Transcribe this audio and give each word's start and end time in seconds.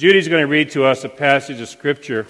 Judy's 0.00 0.28
going 0.28 0.40
to 0.40 0.46
read 0.46 0.70
to 0.70 0.86
us 0.86 1.04
a 1.04 1.10
passage 1.10 1.60
of 1.60 1.68
Scripture. 1.68 2.26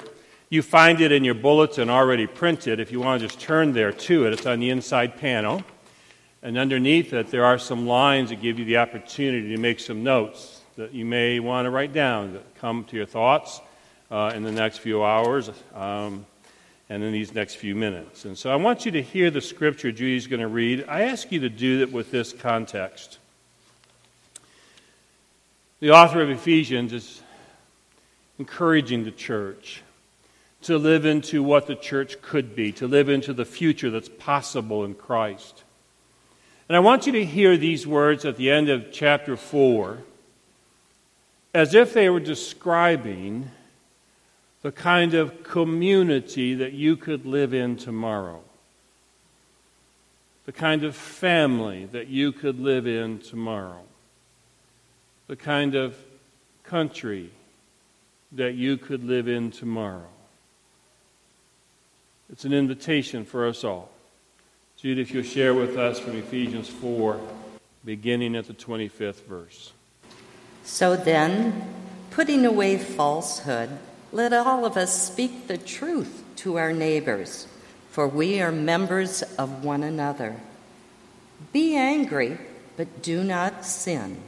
You 0.49 0.61
find 0.61 1.01
it 1.01 1.13
in 1.13 1.23
your 1.23 1.35
bulletin 1.35 1.89
already 1.89 2.27
printed. 2.27 2.81
If 2.81 2.91
you 2.91 2.99
want 2.99 3.21
to 3.21 3.29
just 3.29 3.39
turn 3.39 3.75
there 3.75 3.93
to 3.93 4.27
it, 4.27 4.33
it's 4.33 4.45
on 4.45 4.59
the 4.59 4.71
inside 4.71 5.19
panel. 5.19 5.63
And 6.43 6.59
underneath 6.59 7.13
it, 7.13 7.29
there 7.29 7.45
are 7.45 7.61
some 7.61 7.87
lines 7.87 8.31
that 8.31 8.43
give 8.43 8.59
you 8.59 8.65
the 8.65 8.79
opportunity 8.79 9.55
to 9.55 9.57
make 9.57 9.79
some 9.79 10.03
notes 10.03 10.63
that 10.75 10.93
you 10.93 11.05
may 11.05 11.39
want 11.39 11.67
to 11.67 11.71
write 11.71 11.93
down 11.93 12.33
that 12.33 12.57
come 12.57 12.83
to 12.87 12.97
your 12.97 13.07
thoughts 13.07 13.61
uh, 14.11 14.33
in 14.35 14.43
the 14.43 14.51
next 14.51 14.79
few 14.79 15.05
hours 15.05 15.49
um, 15.73 16.27
and 16.89 17.05
in 17.05 17.13
these 17.13 17.33
next 17.35 17.55
few 17.55 17.77
minutes. 17.77 18.25
And 18.25 18.37
so 18.37 18.51
I 18.51 18.57
want 18.57 18.85
you 18.85 18.91
to 18.91 19.01
hear 19.01 19.31
the 19.31 19.41
scripture 19.41 19.93
Judy's 19.93 20.27
going 20.27 20.41
to 20.41 20.49
read. 20.49 20.87
I 20.89 21.03
ask 21.03 21.31
you 21.31 21.39
to 21.39 21.49
do 21.49 21.79
that 21.79 21.93
with 21.93 22.11
this 22.11 22.33
context. 22.33 23.21
The 25.79 25.93
author 25.93 26.21
of 26.21 26.31
Ephesians 26.31 26.93
is 26.93 27.20
encouraging 28.41 29.05
the 29.05 29.11
church 29.11 29.83
to 30.63 30.79
live 30.79 31.05
into 31.05 31.43
what 31.43 31.67
the 31.67 31.75
church 31.75 32.23
could 32.23 32.57
be, 32.57 32.73
to 32.73 32.89
live 32.89 33.11
into 33.11 33.35
the 33.35 33.45
future 33.45 33.91
that's 33.91 34.09
possible 34.09 34.83
in 34.83 34.95
Christ. 34.95 35.63
And 36.67 36.75
I 36.75 36.81
want 36.81 37.05
you 37.05 37.13
to 37.13 37.25
hear 37.25 37.59
these 37.59 37.87
words 37.87 38.25
at 38.25 38.39
the 38.39 38.51
end 38.51 38.71
of 38.71 38.91
chapter 38.93 39.37
4 39.37 39.99
as 41.53 41.75
if 41.75 41.93
they 41.93 42.09
were 42.09 42.21
describing 42.21 43.51
the 44.63 44.73
kind 44.73 45.13
of 45.13 45.43
community 45.43 46.55
that 46.55 46.73
you 46.73 46.97
could 46.97 47.27
live 47.27 47.53
in 47.53 47.77
tomorrow, 47.77 48.41
the 50.47 50.53
kind 50.53 50.83
of 50.83 50.97
family 50.97 51.85
that 51.93 52.07
you 52.07 52.33
could 52.33 52.59
live 52.59 52.87
in 52.87 53.19
tomorrow, 53.19 53.83
the 55.27 55.37
kind 55.37 55.75
of 55.75 55.95
country 56.65 57.31
that 58.33 58.55
you 58.55 58.77
could 58.77 59.05
live 59.05 59.29
in 59.29 59.51
tomorrow. 59.51 60.07
It's 62.33 62.45
an 62.45 62.53
invitation 62.53 63.25
for 63.25 63.47
us 63.47 63.65
all. 63.65 63.91
Jude, 64.77 64.99
if 64.99 65.13
you'll 65.13 65.25
share 65.25 65.53
with 65.53 65.77
us 65.77 65.99
from 65.99 66.17
Ephesians 66.17 66.69
4, 66.69 67.21
beginning 67.85 68.37
at 68.37 68.47
the 68.47 68.55
25th 68.55 69.25
verse. 69.25 69.73
So 70.65 70.97
then, 70.97 71.69
putting 72.11 72.47
away 72.47 72.79
falsehood, 72.79 73.71
let 74.13 74.33
all 74.33 74.65
of 74.65 74.77
us 74.77 75.11
speak 75.11 75.49
the 75.49 75.59
truth 75.59 76.23
to 76.37 76.57
our 76.57 76.73
neighbors, 76.73 77.49
for 77.91 78.07
we 78.07 78.41
are 78.41 78.53
members 78.53 79.23
of 79.37 79.65
one 79.65 79.83
another. 79.83 80.37
Be 81.53 81.77
angry, 81.77 82.39
but 82.77 83.03
do 83.03 83.25
not 83.25 83.65
sin. 83.65 84.23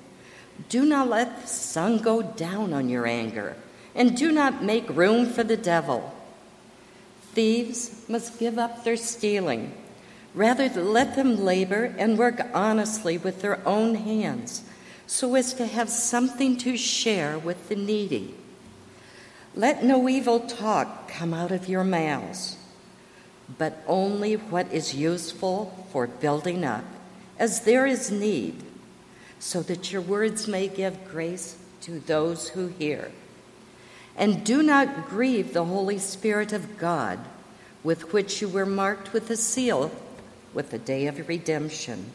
Do 0.69 0.85
not 0.85 1.09
let 1.09 1.43
the 1.43 1.49
sun 1.49 1.99
go 1.99 2.23
down 2.23 2.73
on 2.73 2.89
your 2.89 3.07
anger 3.07 3.57
and 3.95 4.17
do 4.17 4.33
not 4.33 4.63
make 4.63 4.89
room 4.89 5.27
for 5.27 5.45
the 5.45 5.57
devil. 5.57 6.15
Thieves 7.35 8.05
must 8.09 8.39
give 8.39 8.59
up 8.59 8.85
their 8.85 8.97
stealing. 8.97 9.73
Rather, 10.35 10.69
let 10.69 11.17
them 11.17 11.45
labor 11.45 11.95
and 11.99 12.19
work 12.19 12.41
honestly 12.55 13.19
with 13.19 13.43
their 13.43 13.67
own 13.67 13.95
hands 13.95 14.63
so 15.07 15.35
as 15.35 15.53
to 15.55 15.67
have 15.67 15.91
something 15.91 16.57
to 16.57 16.77
share 16.77 17.39
with 17.39 17.69
the 17.69 17.77
needy. 17.77 18.35
Let 19.55 19.85
no 19.85 20.09
evil 20.09 20.41
talk 20.41 21.09
come 21.09 21.35
out 21.35 21.51
of 21.51 21.69
your 21.69 21.85
mouths, 21.85 22.57
but 23.59 23.83
only 23.87 24.35
what 24.35 24.73
is 24.73 24.95
useful 24.95 25.87
for 25.93 26.07
building 26.07 26.65
up, 26.65 26.85
as 27.39 27.61
there 27.61 27.87
is 27.87 28.11
need, 28.11 28.63
so 29.39 29.61
that 29.63 29.93
your 29.93 30.01
words 30.01 30.49
may 30.49 30.69
give 30.69 31.05
grace 31.07 31.59
to 31.83 32.01
those 32.01 32.49
who 32.49 32.69
hear. 32.69 33.11
And 34.23 34.45
do 34.45 34.63
not 34.63 35.09
grieve 35.09 35.53
the 35.53 35.65
Holy 35.65 35.99
Spirit 35.99 36.53
of 36.53 36.79
God, 36.79 37.19
with 37.83 38.13
which 38.13 38.41
you 38.41 38.49
were 38.49 38.65
marked 38.65 39.13
with 39.13 39.29
a 39.31 39.37
seal 39.37 39.91
with 40.55 40.71
the 40.71 40.79
day 40.79 41.09
of 41.09 41.29
redemption. 41.29 42.13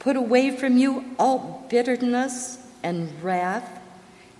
Put 0.00 0.16
away 0.16 0.50
from 0.50 0.76
you 0.76 1.04
all 1.16 1.64
bitterness 1.70 2.58
and 2.82 3.22
wrath 3.22 3.80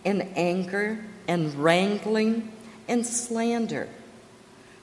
and 0.04 0.28
anger 0.34 0.98
and 1.28 1.54
wrangling 1.54 2.50
and 2.88 3.06
slander, 3.06 3.88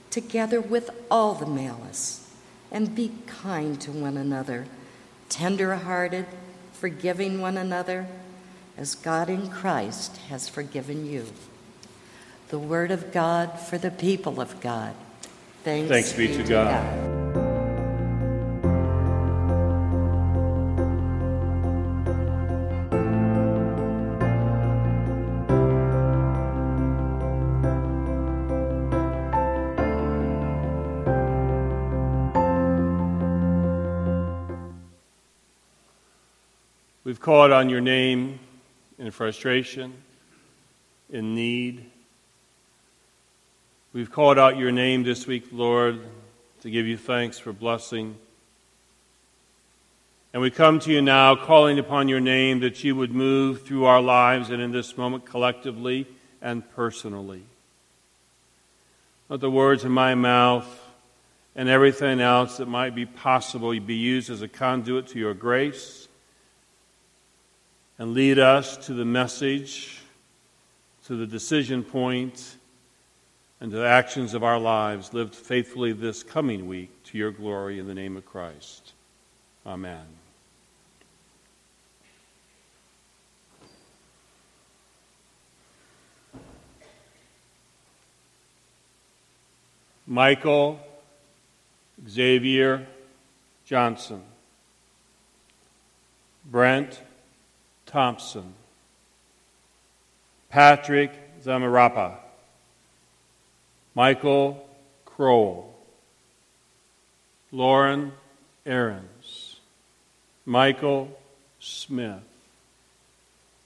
together 0.09 0.61
with 0.61 0.89
all 1.11 1.33
the 1.33 1.45
malice. 1.45 2.33
And 2.71 2.95
be 2.95 3.11
kind 3.27 3.81
to 3.81 3.91
one 3.91 4.15
another, 4.15 4.67
tender 5.27 5.75
hearted, 5.75 6.25
forgiving 6.71 7.41
one 7.41 7.57
another, 7.57 8.07
as 8.77 8.95
God 8.95 9.29
in 9.29 9.49
Christ 9.49 10.15
has 10.29 10.47
forgiven 10.47 11.05
you 11.05 11.25
the 12.50 12.59
word 12.59 12.91
of 12.91 13.11
God 13.11 13.59
for 13.59 13.78
the 13.78 13.91
people 13.91 14.39
of 14.39 14.59
God. 14.61 14.94
Thanks, 15.63 15.89
Thanks 15.89 16.13
be, 16.13 16.28
be, 16.28 16.38
to, 16.38 16.44
God. 16.44 16.72
God. 16.72 17.16
We've 37.03 37.19
called 37.19 37.51
on 37.51 37.69
your 37.69 37.81
name 37.81 38.39
in 38.97 39.11
frustration, 39.11 39.94
in 41.11 41.35
need 41.35 41.91
We've 43.95 44.11
called 44.11 44.38
out 44.38 44.57
your 44.57 44.73
name 44.73 45.03
this 45.03 45.25
week, 45.25 45.45
Lord, 45.53 46.01
to 46.63 46.69
give 46.69 46.85
you 46.85 46.97
thanks 46.97 47.39
for 47.39 47.53
blessing. 47.53 48.17
And 50.33 50.41
we 50.41 50.51
come 50.51 50.79
to 50.79 50.91
you 50.91 51.01
now 51.01 51.38
calling 51.38 51.79
upon 51.79 52.09
your 52.09 52.19
name 52.19 52.59
that 52.59 52.84
you 52.84 52.94
would 52.97 53.13
move 53.13 53.61
through 53.61 53.85
our 53.85 54.01
lives 54.01 54.50
and 54.50 54.61
in 54.61 54.73
this 54.73 54.97
moment 54.97 55.25
collectively 55.25 56.07
and 56.41 56.69
personally. 56.72 57.44
Let 59.29 59.39
the 59.39 59.50
words 59.50 59.85
in 59.85 59.94
my 59.94 60.13
mouth 60.13 60.67
and 61.55 61.69
everything 61.69 62.19
else 62.19 62.57
that 62.57 62.67
might 62.67 62.95
be 62.95 63.05
possible 63.05 63.79
be 63.79 63.95
used 63.95 64.29
as 64.29 64.41
a 64.41 64.50
conduit 64.50 65.07
to 65.07 65.19
your 65.19 65.34
grace 65.34 66.09
and 67.97 68.13
lead 68.13 68.39
us 68.39 68.75
to 68.88 68.94
the 68.94 69.05
message, 69.05 70.01
to 71.05 71.16
the 71.16 71.25
decision 71.25 71.81
point 71.81 72.57
and 73.65 73.71
to 73.71 73.79
the 73.79 73.87
actions 73.87 74.35
of 74.35 74.43
our 74.43 74.59
lives 74.59 75.11
lived 75.11 75.33
faithfully 75.33 75.91
this 75.91 76.21
coming 76.21 76.67
week 76.67 76.91
to 77.03 77.17
your 77.17 77.31
glory 77.31 77.79
in 77.79 77.87
the 77.87 77.95
name 77.95 78.15
of 78.15 78.23
Christ. 78.23 78.93
Amen. 79.65 80.05
Michael 90.05 90.79
Xavier 92.07 92.85
Johnson, 93.65 94.21
Brent 96.45 97.01
Thompson, 97.87 98.53
Patrick 100.51 101.11
Zamarripa. 101.43 102.24
Michael 103.95 104.61
Krol, 105.07 105.63
Lorne 107.53 108.11
Ahrens, 108.67 109.55
Michael 110.46 111.09
Smith, 111.61 112.28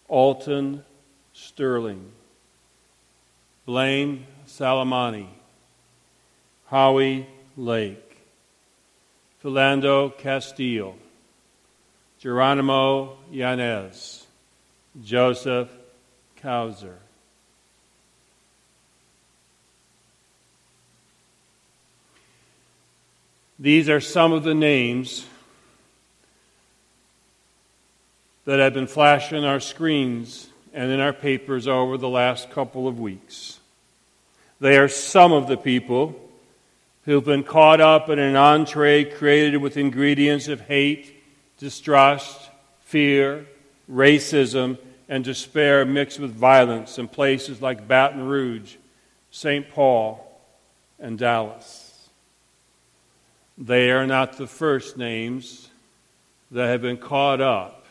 Alton 0.08 0.86
Sterling, 1.34 2.12
Blane 3.66 4.28
Salamoni, 4.48 5.26
Howie 6.68 7.26
Lake, 7.58 8.22
Philando 9.44 10.16
Castillo, 10.16 10.94
Jeronimo 12.22 13.16
Yanez, 13.32 14.28
Joseph 15.04 15.70
Kauser. 16.40 16.98
These 23.60 23.90
are 23.90 24.00
some 24.00 24.32
of 24.32 24.44
the 24.44 24.56
names 24.56 25.26
that 28.46 28.60
have 28.60 28.74
been 28.74 28.88
flashing 28.88 29.44
our 29.44 29.60
screens 29.60 30.48
and 30.74 30.90
in 30.90 31.02
our 31.02 31.12
papers 31.12 31.68
over 31.68 31.98
the 31.98 32.08
last 32.08 32.50
couple 32.52 32.88
of 32.88 33.02
weeks. 33.02 33.60
They 34.62 34.78
are 34.78 34.88
some 34.88 35.34
of 35.34 35.48
the 35.48 35.58
people 35.58 36.16
who've 37.04 37.26
been 37.26 37.44
caught 37.44 37.82
up 37.82 38.10
in 38.10 38.18
an 38.18 38.38
entree 38.38 39.04
created 39.04 39.58
with 39.58 39.76
ingredients 39.76 40.48
of 40.48 40.62
hate, 40.62 41.22
distrust, 41.58 42.50
fear, 42.86 43.46
racism, 43.92 44.78
and 45.10 45.22
despair 45.22 45.84
mixed 45.84 46.20
with 46.20 46.32
violence 46.32 46.98
in 46.98 47.10
places 47.10 47.62
like 47.62 47.90
Baton 47.90 48.26
Rouge, 48.26 48.78
St. 49.32 49.70
Paul, 49.70 50.26
and 50.98 51.20
Dallas. 51.20 51.89
They 53.62 53.92
are 53.92 54.08
not 54.08 54.38
the 54.38 54.48
first 54.48 54.96
names 54.96 55.68
that 56.52 56.68
have 56.68 56.82
been 56.82 56.98
caught 56.98 57.42
up 57.42 57.86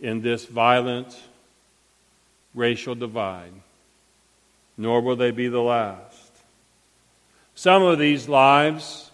in 0.00 0.22
this 0.22 0.46
violent 0.46 1.14
racial 2.54 2.94
divide, 2.94 3.52
nor 4.78 5.02
will 5.02 5.16
they 5.16 5.32
be 5.32 5.48
the 5.48 5.60
last. 5.60 6.32
Some 7.54 7.82
of 7.82 7.98
these 7.98 8.26
lives 8.26 9.10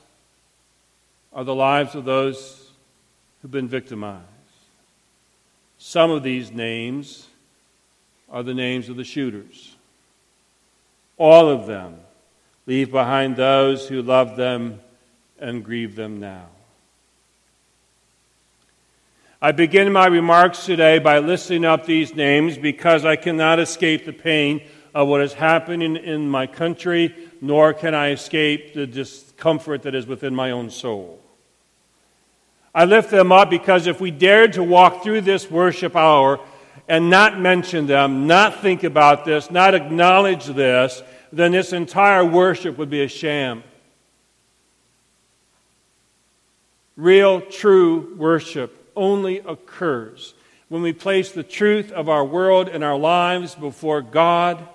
are 1.32 1.42
the 1.42 1.54
lives 1.54 1.96
of 1.96 2.04
those 2.04 2.70
who've 3.40 3.50
been 3.50 3.68
victimized. 3.68 4.22
Some 5.78 6.12
of 6.12 6.22
these 6.22 6.52
names 6.52 7.26
are 8.30 8.44
the 8.44 8.54
names 8.54 8.88
of 8.88 8.96
the 8.96 9.04
shooters. 9.04 9.74
All 11.18 11.48
of 11.48 11.66
them 11.66 11.96
leave 12.66 12.92
behind 12.92 13.34
those 13.34 13.88
who 13.88 14.00
love 14.00 14.36
them 14.36 14.80
and 15.42 15.64
grieve 15.64 15.96
them 15.96 16.20
now. 16.20 16.46
I 19.42 19.50
begin 19.50 19.92
my 19.92 20.06
remarks 20.06 20.64
today 20.64 21.00
by 21.00 21.18
listing 21.18 21.64
up 21.64 21.84
these 21.84 22.14
names 22.14 22.56
because 22.56 23.04
I 23.04 23.16
cannot 23.16 23.58
escape 23.58 24.04
the 24.04 24.12
pain 24.12 24.62
of 24.94 25.08
what 25.08 25.20
is 25.20 25.32
happening 25.32 25.96
in 25.96 26.28
my 26.28 26.46
country, 26.46 27.12
nor 27.40 27.74
can 27.74 27.92
I 27.92 28.10
escape 28.10 28.72
the 28.72 28.86
discomfort 28.86 29.82
that 29.82 29.96
is 29.96 30.06
within 30.06 30.32
my 30.32 30.52
own 30.52 30.70
soul. 30.70 31.18
I 32.72 32.84
lift 32.84 33.10
them 33.10 33.32
up 33.32 33.50
because 33.50 33.88
if 33.88 34.00
we 34.00 34.12
dared 34.12 34.52
to 34.52 34.62
walk 34.62 35.02
through 35.02 35.22
this 35.22 35.50
worship 35.50 35.96
hour 35.96 36.38
and 36.88 37.10
not 37.10 37.40
mention 37.40 37.86
them, 37.86 38.28
not 38.28 38.62
think 38.62 38.84
about 38.84 39.24
this, 39.24 39.50
not 39.50 39.74
acknowledge 39.74 40.46
this, 40.46 41.02
then 41.32 41.50
this 41.50 41.72
entire 41.72 42.24
worship 42.24 42.78
would 42.78 42.90
be 42.90 43.02
a 43.02 43.08
sham. 43.08 43.64
Real, 46.96 47.40
true 47.40 48.14
worship 48.16 48.90
only 48.94 49.38
occurs 49.38 50.34
when 50.68 50.82
we 50.82 50.92
place 50.92 51.32
the 51.32 51.42
truth 51.42 51.90
of 51.92 52.08
our 52.08 52.24
world 52.24 52.68
and 52.68 52.82
our 52.82 52.98
lives 52.98 53.54
before 53.54 54.02
God 54.02 54.66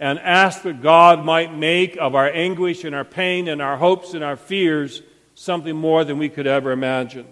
and 0.00 0.18
ask 0.18 0.62
that 0.62 0.82
God 0.82 1.24
might 1.24 1.54
make 1.54 1.96
of 1.96 2.14
our 2.14 2.30
anguish 2.30 2.84
and 2.84 2.94
our 2.94 3.04
pain 3.04 3.48
and 3.48 3.62
our 3.62 3.76
hopes 3.76 4.14
and 4.14 4.24
our 4.24 4.36
fears 4.36 5.02
something 5.34 5.76
more 5.76 6.04
than 6.04 6.18
we 6.18 6.28
could 6.28 6.46
ever 6.46 6.72
imagine. 6.72 7.26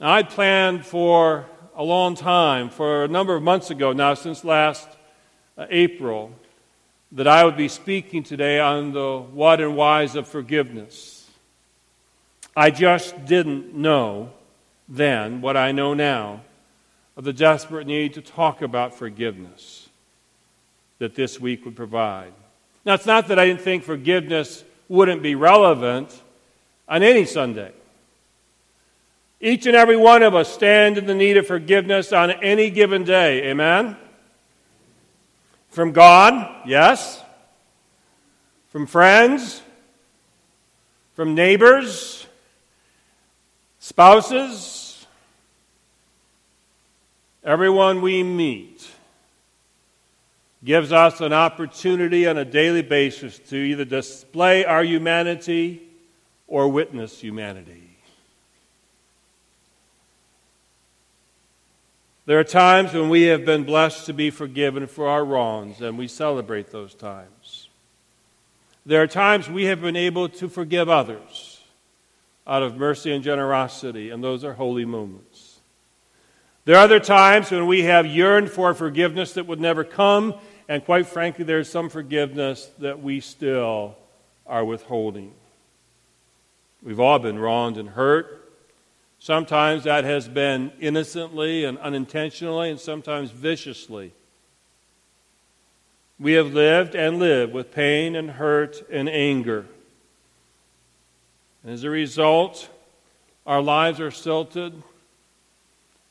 Now, 0.00 0.12
I'd 0.12 0.30
planned 0.30 0.84
for 0.84 1.46
a 1.76 1.84
long 1.84 2.14
time, 2.14 2.70
for 2.70 3.04
a 3.04 3.08
number 3.08 3.34
of 3.34 3.42
months 3.42 3.70
ago 3.70 3.92
now, 3.92 4.14
since 4.14 4.44
last 4.44 4.88
uh, 5.56 5.66
April, 5.70 6.32
that 7.12 7.28
I 7.28 7.44
would 7.44 7.56
be 7.56 7.68
speaking 7.68 8.22
today 8.22 8.58
on 8.58 8.92
the 8.92 9.18
what 9.18 9.60
and 9.60 9.76
whys 9.76 10.16
of 10.16 10.26
forgiveness. 10.26 11.13
I 12.56 12.70
just 12.70 13.24
didn't 13.24 13.74
know 13.74 14.30
then 14.88 15.40
what 15.40 15.56
I 15.56 15.72
know 15.72 15.94
now 15.94 16.42
of 17.16 17.24
the 17.24 17.32
desperate 17.32 17.86
need 17.86 18.14
to 18.14 18.20
talk 18.20 18.62
about 18.62 18.94
forgiveness 18.94 19.88
that 20.98 21.14
this 21.14 21.40
week 21.40 21.64
would 21.64 21.76
provide. 21.76 22.32
Now, 22.84 22.94
it's 22.94 23.06
not 23.06 23.28
that 23.28 23.38
I 23.38 23.46
didn't 23.46 23.62
think 23.62 23.82
forgiveness 23.82 24.62
wouldn't 24.88 25.22
be 25.22 25.34
relevant 25.34 26.20
on 26.88 27.02
any 27.02 27.24
Sunday. 27.24 27.72
Each 29.40 29.66
and 29.66 29.76
every 29.76 29.96
one 29.96 30.22
of 30.22 30.34
us 30.34 30.52
stand 30.52 30.96
in 30.96 31.06
the 31.06 31.14
need 31.14 31.36
of 31.36 31.46
forgiveness 31.46 32.12
on 32.12 32.30
any 32.30 32.70
given 32.70 33.04
day. 33.04 33.50
Amen? 33.50 33.96
From 35.70 35.92
God, 35.92 36.66
yes. 36.66 37.20
From 38.68 38.86
friends, 38.86 39.60
from 41.14 41.34
neighbors, 41.34 42.23
Spouses, 43.86 45.06
everyone 47.44 48.00
we 48.00 48.22
meet 48.22 48.90
gives 50.64 50.90
us 50.90 51.20
an 51.20 51.34
opportunity 51.34 52.26
on 52.26 52.38
a 52.38 52.46
daily 52.46 52.80
basis 52.80 53.38
to 53.40 53.56
either 53.56 53.84
display 53.84 54.64
our 54.64 54.82
humanity 54.82 55.82
or 56.46 56.66
witness 56.68 57.20
humanity. 57.20 57.98
There 62.24 62.38
are 62.40 62.44
times 62.44 62.94
when 62.94 63.10
we 63.10 63.24
have 63.24 63.44
been 63.44 63.64
blessed 63.64 64.06
to 64.06 64.14
be 64.14 64.30
forgiven 64.30 64.86
for 64.86 65.08
our 65.08 65.26
wrongs, 65.26 65.82
and 65.82 65.98
we 65.98 66.08
celebrate 66.08 66.70
those 66.70 66.94
times. 66.94 67.68
There 68.86 69.02
are 69.02 69.06
times 69.06 69.50
we 69.50 69.66
have 69.66 69.82
been 69.82 69.94
able 69.94 70.30
to 70.30 70.48
forgive 70.48 70.88
others 70.88 71.53
out 72.46 72.62
of 72.62 72.76
mercy 72.76 73.12
and 73.12 73.24
generosity, 73.24 74.10
and 74.10 74.22
those 74.22 74.44
are 74.44 74.52
holy 74.52 74.84
moments. 74.84 75.60
There 76.64 76.76
are 76.76 76.84
other 76.84 77.00
times 77.00 77.50
when 77.50 77.66
we 77.66 77.82
have 77.82 78.06
yearned 78.06 78.50
for 78.50 78.72
forgiveness 78.74 79.34
that 79.34 79.46
would 79.46 79.60
never 79.60 79.84
come, 79.84 80.34
and 80.68 80.84
quite 80.84 81.06
frankly, 81.06 81.44
there's 81.44 81.70
some 81.70 81.90
forgiveness 81.90 82.70
that 82.78 83.02
we 83.02 83.20
still 83.20 83.96
are 84.46 84.64
withholding. 84.64 85.32
We've 86.82 87.00
all 87.00 87.18
been 87.18 87.38
wronged 87.38 87.78
and 87.78 87.90
hurt. 87.90 88.52
Sometimes 89.18 89.84
that 89.84 90.04
has 90.04 90.28
been 90.28 90.70
innocently 90.80 91.64
and 91.64 91.78
unintentionally, 91.78 92.70
and 92.70 92.78
sometimes 92.78 93.30
viciously. 93.30 94.12
We 96.18 96.32
have 96.34 96.52
lived 96.52 96.94
and 96.94 97.18
live 97.18 97.50
with 97.50 97.72
pain 97.72 98.16
and 98.16 98.32
hurt 98.32 98.86
and 98.90 99.08
anger. 99.08 99.66
And 101.64 101.72
as 101.72 101.82
a 101.82 101.90
result, 101.90 102.68
our 103.46 103.62
lives 103.62 103.98
are 103.98 104.10
silted, 104.10 104.74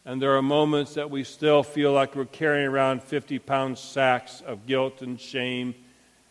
and 0.03 0.19
there 0.19 0.35
are 0.35 0.41
moments 0.41 0.95
that 0.95 1.11
we 1.11 1.23
still 1.23 1.61
feel 1.61 1.93
like 1.93 2.15
we're 2.15 2.25
carrying 2.25 2.67
around 2.67 3.03
50 3.03 3.37
pound 3.37 3.77
sacks 3.77 4.41
of 4.41 4.65
guilt 4.65 5.03
and 5.03 5.19
shame 5.19 5.75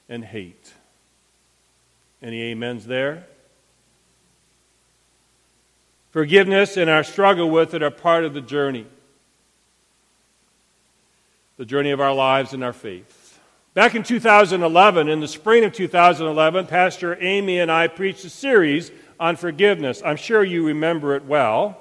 and 0.09 0.25
hate. 0.25 0.73
Any 2.21 2.53
amens 2.53 2.85
there? 2.85 3.27
Forgiveness 6.11 6.77
and 6.77 6.91
our 6.91 7.05
struggle 7.05 7.49
with 7.49 7.75
it 7.75 7.83
are 7.83 7.91
part 7.91 8.25
of 8.25 8.35
the 8.35 8.41
journey, 8.41 8.87
the 11.57 11.65
journey 11.65 11.93
of 11.93 12.01
our 12.01 12.13
lives 12.13 12.53
and 12.53 12.63
our 12.65 12.73
faith. 12.73 13.39
Back 13.73 13.95
in 13.95 14.03
2011, 14.03 15.09
in 15.09 15.21
the 15.21 15.29
spring 15.29 15.65
of 15.65 15.73
2011, 15.73 16.67
Pastor 16.67 17.17
Amy 17.23 17.61
and 17.61 17.73
I 17.73 17.89
preached 17.89 18.25
a 18.27 18.29
series 18.29 18.91
on 19.23 19.37
forgiveness. 19.37 20.03
I'm 20.05 20.17
sure 20.17 20.43
you 20.43 20.67
remember 20.67 21.15
it 21.15 21.25
well. 21.25 21.79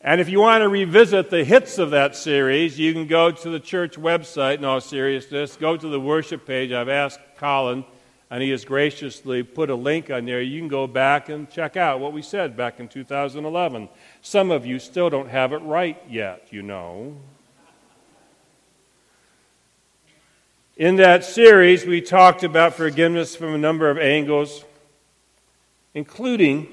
And 0.00 0.20
if 0.20 0.28
you 0.28 0.40
want 0.40 0.62
to 0.62 0.68
revisit 0.68 1.30
the 1.30 1.44
hits 1.44 1.78
of 1.78 1.90
that 1.90 2.16
series, 2.16 2.80
you 2.80 2.92
can 2.92 3.06
go 3.06 3.30
to 3.30 3.48
the 3.48 3.60
church 3.60 3.96
website. 3.96 4.58
In 4.58 4.64
all 4.64 4.80
seriousness, 4.80 5.54
go 5.54 5.76
to 5.76 5.88
the 5.88 6.00
worship 6.00 6.44
page. 6.44 6.72
I've 6.72 6.88
asked 6.88 7.20
Colin, 7.36 7.84
and 8.28 8.42
he 8.42 8.50
has 8.50 8.64
graciously 8.64 9.44
put 9.44 9.70
a 9.70 9.76
link 9.76 10.10
on 10.10 10.24
there. 10.24 10.42
You 10.42 10.58
can 10.58 10.66
go 10.66 10.88
back 10.88 11.28
and 11.28 11.48
check 11.48 11.76
out 11.76 12.00
what 12.00 12.12
we 12.12 12.22
said 12.22 12.56
back 12.56 12.80
in 12.80 12.88
2011. 12.88 13.88
Some 14.20 14.50
of 14.50 14.66
you 14.66 14.80
still 14.80 15.10
don't 15.10 15.28
have 15.28 15.52
it 15.52 15.58
right 15.58 16.02
yet, 16.08 16.48
you 16.50 16.62
know. 16.62 17.14
In 20.80 20.96
that 20.96 21.26
series, 21.26 21.84
we 21.84 22.00
talked 22.00 22.42
about 22.42 22.72
forgiveness 22.72 23.36
from 23.36 23.54
a 23.54 23.58
number 23.58 23.90
of 23.90 23.98
angles, 23.98 24.64
including 25.92 26.68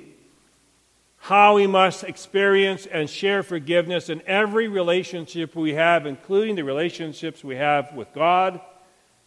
how 1.18 1.56
we 1.56 1.68
must 1.68 2.06
experience 2.06 2.86
and 2.86 3.10
share 3.10 3.44
forgiveness 3.44 4.08
in 4.08 4.22
every 4.26 4.70
relationship 4.70 5.58
we 5.58 5.74
have, 5.74 6.06
including 6.06 6.56
the 6.56 6.64
relationships 6.64 7.44
we 7.44 7.58
have 7.58 7.92
with 7.92 8.08
God, 8.14 8.62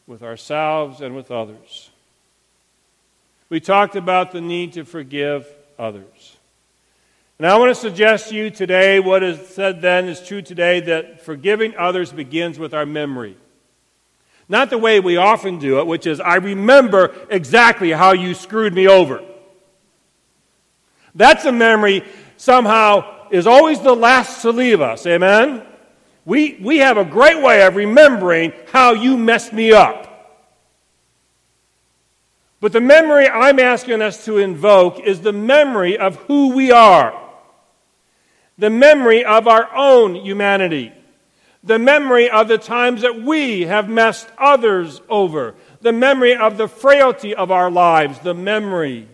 with 0.06 0.22
ourselves, 0.22 1.02
and 1.02 1.14
with 1.14 1.30
others. 1.30 1.90
We 3.50 3.60
talked 3.60 3.96
about 3.96 4.32
the 4.32 4.40
need 4.40 4.72
to 4.72 4.86
forgive 4.86 5.46
others. 5.78 6.38
And 7.38 7.46
I 7.46 7.58
want 7.58 7.68
to 7.68 7.74
suggest 7.74 8.30
to 8.30 8.34
you 8.34 8.48
today 8.48 8.98
what 8.98 9.22
is 9.22 9.46
said 9.46 9.82
then 9.82 10.06
is 10.06 10.26
true 10.26 10.40
today 10.40 10.80
that 10.80 11.20
forgiving 11.20 11.76
others 11.76 12.12
begins 12.12 12.58
with 12.58 12.72
our 12.72 12.86
memory. 12.86 13.36
Not 14.50 14.68
the 14.68 14.78
way 14.78 14.98
we 14.98 15.16
often 15.16 15.60
do 15.60 15.78
it, 15.78 15.86
which 15.86 16.08
is, 16.08 16.18
I 16.18 16.34
remember 16.34 17.14
exactly 17.30 17.92
how 17.92 18.14
you 18.14 18.34
screwed 18.34 18.74
me 18.74 18.88
over. 18.88 19.22
That's 21.14 21.44
a 21.44 21.52
memory 21.52 22.02
somehow 22.36 23.28
is 23.30 23.46
always 23.46 23.80
the 23.80 23.94
last 23.94 24.42
to 24.42 24.50
leave 24.50 24.80
us. 24.80 25.06
Amen? 25.06 25.64
We, 26.24 26.58
we 26.60 26.78
have 26.78 26.96
a 26.98 27.04
great 27.04 27.40
way 27.40 27.62
of 27.62 27.76
remembering 27.76 28.52
how 28.72 28.92
you 28.92 29.16
messed 29.16 29.52
me 29.52 29.70
up. 29.70 30.08
But 32.58 32.72
the 32.72 32.80
memory 32.80 33.28
I'm 33.28 33.60
asking 33.60 34.02
us 34.02 34.24
to 34.24 34.38
invoke 34.38 34.98
is 34.98 35.20
the 35.20 35.32
memory 35.32 35.96
of 35.96 36.16
who 36.16 36.54
we 36.54 36.72
are, 36.72 37.16
the 38.58 38.68
memory 38.68 39.24
of 39.24 39.46
our 39.46 39.72
own 39.76 40.16
humanity, 40.16 40.92
the 41.62 41.78
memory 41.78 42.30
of 42.30 42.48
the 42.48 42.58
times 42.58 43.02
that 43.02 43.20
we 43.20 43.62
have 43.62 43.88
messed 43.88 44.28
others 44.38 45.00
over, 45.08 45.54
the 45.80 45.92
memory 45.92 46.34
of 46.34 46.56
the 46.56 46.68
frailty 46.68 47.34
of 47.34 47.50
our 47.50 47.70
lives, 47.70 48.18
the 48.20 48.34
memory 48.34 49.08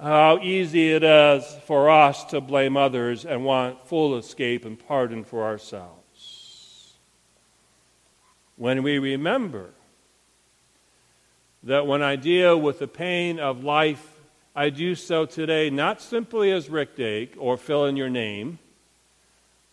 how 0.00 0.38
easy 0.42 0.92
it 0.92 1.04
is 1.04 1.44
for 1.66 1.88
us 1.88 2.24
to 2.24 2.40
blame 2.40 2.76
others 2.76 3.24
and 3.24 3.44
want 3.44 3.86
full 3.86 4.16
escape 4.18 4.64
and 4.64 4.78
pardon 4.86 5.24
for 5.24 5.44
ourselves. 5.44 6.94
When 8.56 8.82
we 8.82 8.98
remember 8.98 9.70
that 11.62 11.86
when 11.86 12.02
I 12.02 12.16
deal 12.16 12.60
with 12.60 12.80
the 12.80 12.88
pain 12.88 13.38
of 13.38 13.64
life, 13.64 14.06
I 14.54 14.70
do 14.70 14.94
so 14.94 15.26
today 15.26 15.70
not 15.70 16.00
simply 16.00 16.52
as 16.52 16.68
Rick 16.68 16.96
Dake 16.96 17.34
or 17.38 17.56
fill 17.56 17.86
in 17.86 17.96
your 17.96 18.10
name, 18.10 18.58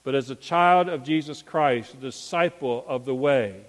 but 0.03 0.15
as 0.15 0.29
a 0.29 0.36
child 0.36 0.89
of 0.89 1.03
Jesus 1.03 1.41
Christ, 1.41 1.93
a 1.93 1.98
disciple 1.98 2.84
of 2.88 3.05
the 3.05 3.15
way. 3.15 3.62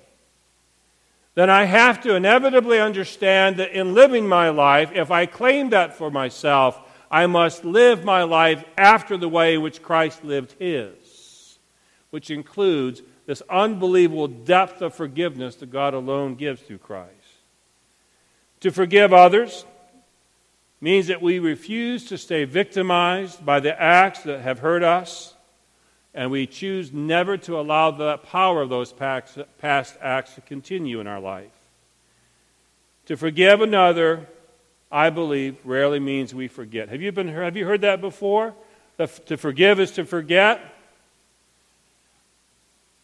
Then 1.34 1.48
I 1.48 1.64
have 1.64 2.02
to 2.02 2.14
inevitably 2.14 2.78
understand 2.78 3.56
that 3.56 3.72
in 3.72 3.94
living 3.94 4.28
my 4.28 4.50
life, 4.50 4.92
if 4.94 5.10
I 5.10 5.26
claim 5.26 5.70
that 5.70 5.96
for 5.96 6.10
myself, 6.10 6.78
I 7.10 7.26
must 7.26 7.64
live 7.64 8.04
my 8.04 8.22
life 8.22 8.64
after 8.76 9.16
the 9.16 9.28
way 9.28 9.58
which 9.58 9.82
Christ 9.82 10.24
lived 10.24 10.54
his, 10.58 11.58
which 12.10 12.30
includes 12.30 13.02
this 13.26 13.42
unbelievable 13.48 14.28
depth 14.28 14.82
of 14.82 14.94
forgiveness 14.94 15.56
that 15.56 15.70
God 15.70 15.94
alone 15.94 16.34
gives 16.34 16.60
through 16.62 16.78
Christ. 16.78 17.10
To 18.60 18.70
forgive 18.70 19.12
others 19.12 19.64
means 20.80 21.06
that 21.06 21.22
we 21.22 21.38
refuse 21.38 22.06
to 22.06 22.18
stay 22.18 22.44
victimized 22.44 23.44
by 23.44 23.60
the 23.60 23.80
acts 23.80 24.22
that 24.24 24.40
have 24.40 24.58
hurt 24.58 24.82
us, 24.82 25.34
and 26.14 26.30
we 26.30 26.46
choose 26.46 26.92
never 26.92 27.36
to 27.38 27.58
allow 27.58 27.90
the 27.90 28.18
power 28.18 28.60
of 28.62 28.68
those 28.68 28.92
past 28.92 29.96
acts 30.00 30.34
to 30.34 30.40
continue 30.42 31.00
in 31.00 31.06
our 31.06 31.20
life. 31.20 31.50
To 33.06 33.16
forgive 33.16 33.60
another, 33.60 34.26
I 34.90 35.10
believe, 35.10 35.56
rarely 35.64 35.98
means 35.98 36.34
we 36.34 36.48
forget. 36.48 36.88
Have 36.88 37.00
you, 37.00 37.12
been, 37.12 37.28
have 37.28 37.56
you 37.56 37.66
heard 37.66 37.80
that 37.80 38.00
before? 38.00 38.54
to 39.26 39.36
forgive 39.36 39.80
is 39.80 39.90
to 39.92 40.04
forget. 40.04 40.60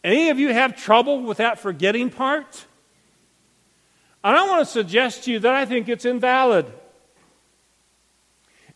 Any 0.01 0.29
of 0.29 0.39
you 0.39 0.53
have 0.53 0.77
trouble 0.77 1.23
with 1.23 1.39
that 1.39 1.59
forgetting 1.59 2.09
part? 2.09 2.65
And 4.23 4.37
I 4.37 4.47
want 4.47 4.65
to 4.65 4.71
suggest 4.71 5.25
to 5.25 5.31
you 5.31 5.39
that 5.39 5.53
I 5.53 5.65
think 5.65 5.89
it's 5.89 6.05
invalid. 6.05 6.65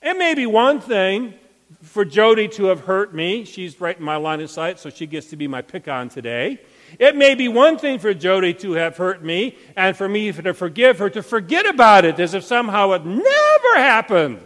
It 0.01 0.17
may 0.17 0.33
be 0.33 0.45
one 0.45 0.81
thing 0.81 1.33
for 1.81 2.05
Jody 2.05 2.47
to 2.49 2.65
have 2.65 2.81
hurt 2.81 3.13
me. 3.13 3.45
She's 3.45 3.79
right 3.79 3.97
in 3.97 4.03
my 4.03 4.15
line 4.17 4.41
of 4.41 4.49
sight, 4.49 4.79
so 4.79 4.89
she 4.89 5.07
gets 5.07 5.27
to 5.27 5.35
be 5.35 5.47
my 5.47 5.61
pick 5.61 5.87
on 5.87 6.09
today. 6.09 6.59
It 6.99 7.15
may 7.15 7.35
be 7.35 7.47
one 7.47 7.77
thing 7.77 7.99
for 7.99 8.13
Jody 8.13 8.53
to 8.55 8.73
have 8.73 8.97
hurt 8.97 9.23
me 9.23 9.57
and 9.75 9.95
for 9.95 10.07
me 10.07 10.31
to 10.31 10.53
forgive 10.53 10.99
her, 10.99 11.09
to 11.09 11.23
forget 11.23 11.65
about 11.65 12.05
it 12.05 12.19
as 12.19 12.33
if 12.33 12.43
somehow 12.43 12.91
it 12.91 13.05
never 13.05 13.75
happened. 13.75 14.39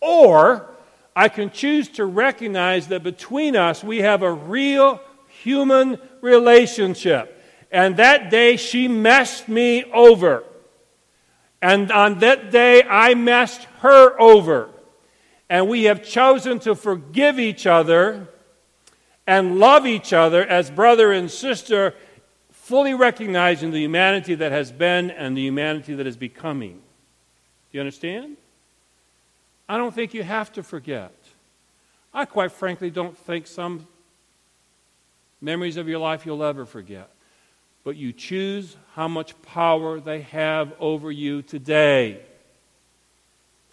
Or 0.00 0.70
I 1.14 1.28
can 1.28 1.50
choose 1.50 1.88
to 1.90 2.06
recognize 2.06 2.88
that 2.88 3.02
between 3.02 3.56
us 3.56 3.82
we 3.82 3.98
have 3.98 4.22
a 4.22 4.32
real 4.32 5.00
human 5.28 5.98
relationship. 6.20 7.32
And 7.70 7.96
that 7.96 8.30
day 8.30 8.56
she 8.56 8.88
messed 8.88 9.48
me 9.48 9.84
over. 9.92 10.44
And 11.60 11.90
on 11.90 12.20
that 12.20 12.50
day 12.50 12.82
I 12.82 13.14
messed 13.14 13.64
her 13.80 14.18
over. 14.20 14.70
And 15.48 15.68
we 15.68 15.84
have 15.84 16.02
chosen 16.02 16.58
to 16.60 16.74
forgive 16.74 17.38
each 17.38 17.66
other 17.66 18.28
and 19.26 19.58
love 19.58 19.86
each 19.86 20.12
other 20.12 20.44
as 20.44 20.70
brother 20.70 21.12
and 21.12 21.30
sister, 21.30 21.94
fully 22.50 22.94
recognizing 22.94 23.70
the 23.70 23.78
humanity 23.78 24.34
that 24.34 24.52
has 24.52 24.72
been 24.72 25.10
and 25.10 25.36
the 25.36 25.42
humanity 25.42 25.94
that 25.94 26.06
is 26.06 26.16
becoming. 26.16 26.74
Do 27.70 27.78
you 27.78 27.80
understand? 27.80 28.36
I 29.68 29.76
don't 29.76 29.94
think 29.94 30.14
you 30.14 30.22
have 30.22 30.52
to 30.52 30.62
forget. 30.62 31.12
I 32.14 32.24
quite 32.24 32.52
frankly 32.52 32.90
don't 32.90 33.16
think 33.16 33.46
some 33.46 33.86
memories 35.40 35.76
of 35.76 35.88
your 35.88 35.98
life 35.98 36.24
you'll 36.24 36.44
ever 36.44 36.64
forget 36.64 37.10
but 37.86 37.94
you 37.94 38.12
choose 38.12 38.76
how 38.94 39.06
much 39.06 39.40
power 39.42 40.00
they 40.00 40.22
have 40.22 40.72
over 40.80 41.08
you 41.08 41.40
today. 41.40 42.20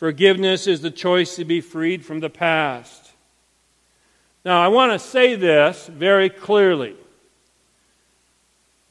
Forgiveness 0.04 0.68
is 0.68 0.82
the 0.82 0.92
choice 0.92 1.38
to 1.38 1.46
be 1.46 1.62
freed 1.62 2.04
from 2.04 2.20
the 2.20 2.30
past. 2.30 3.14
Now, 4.44 4.62
I 4.62 4.68
want 4.68 4.92
to 4.92 5.00
say 5.00 5.36
this 5.36 5.88
very 5.88 6.30
clearly. 6.30 6.98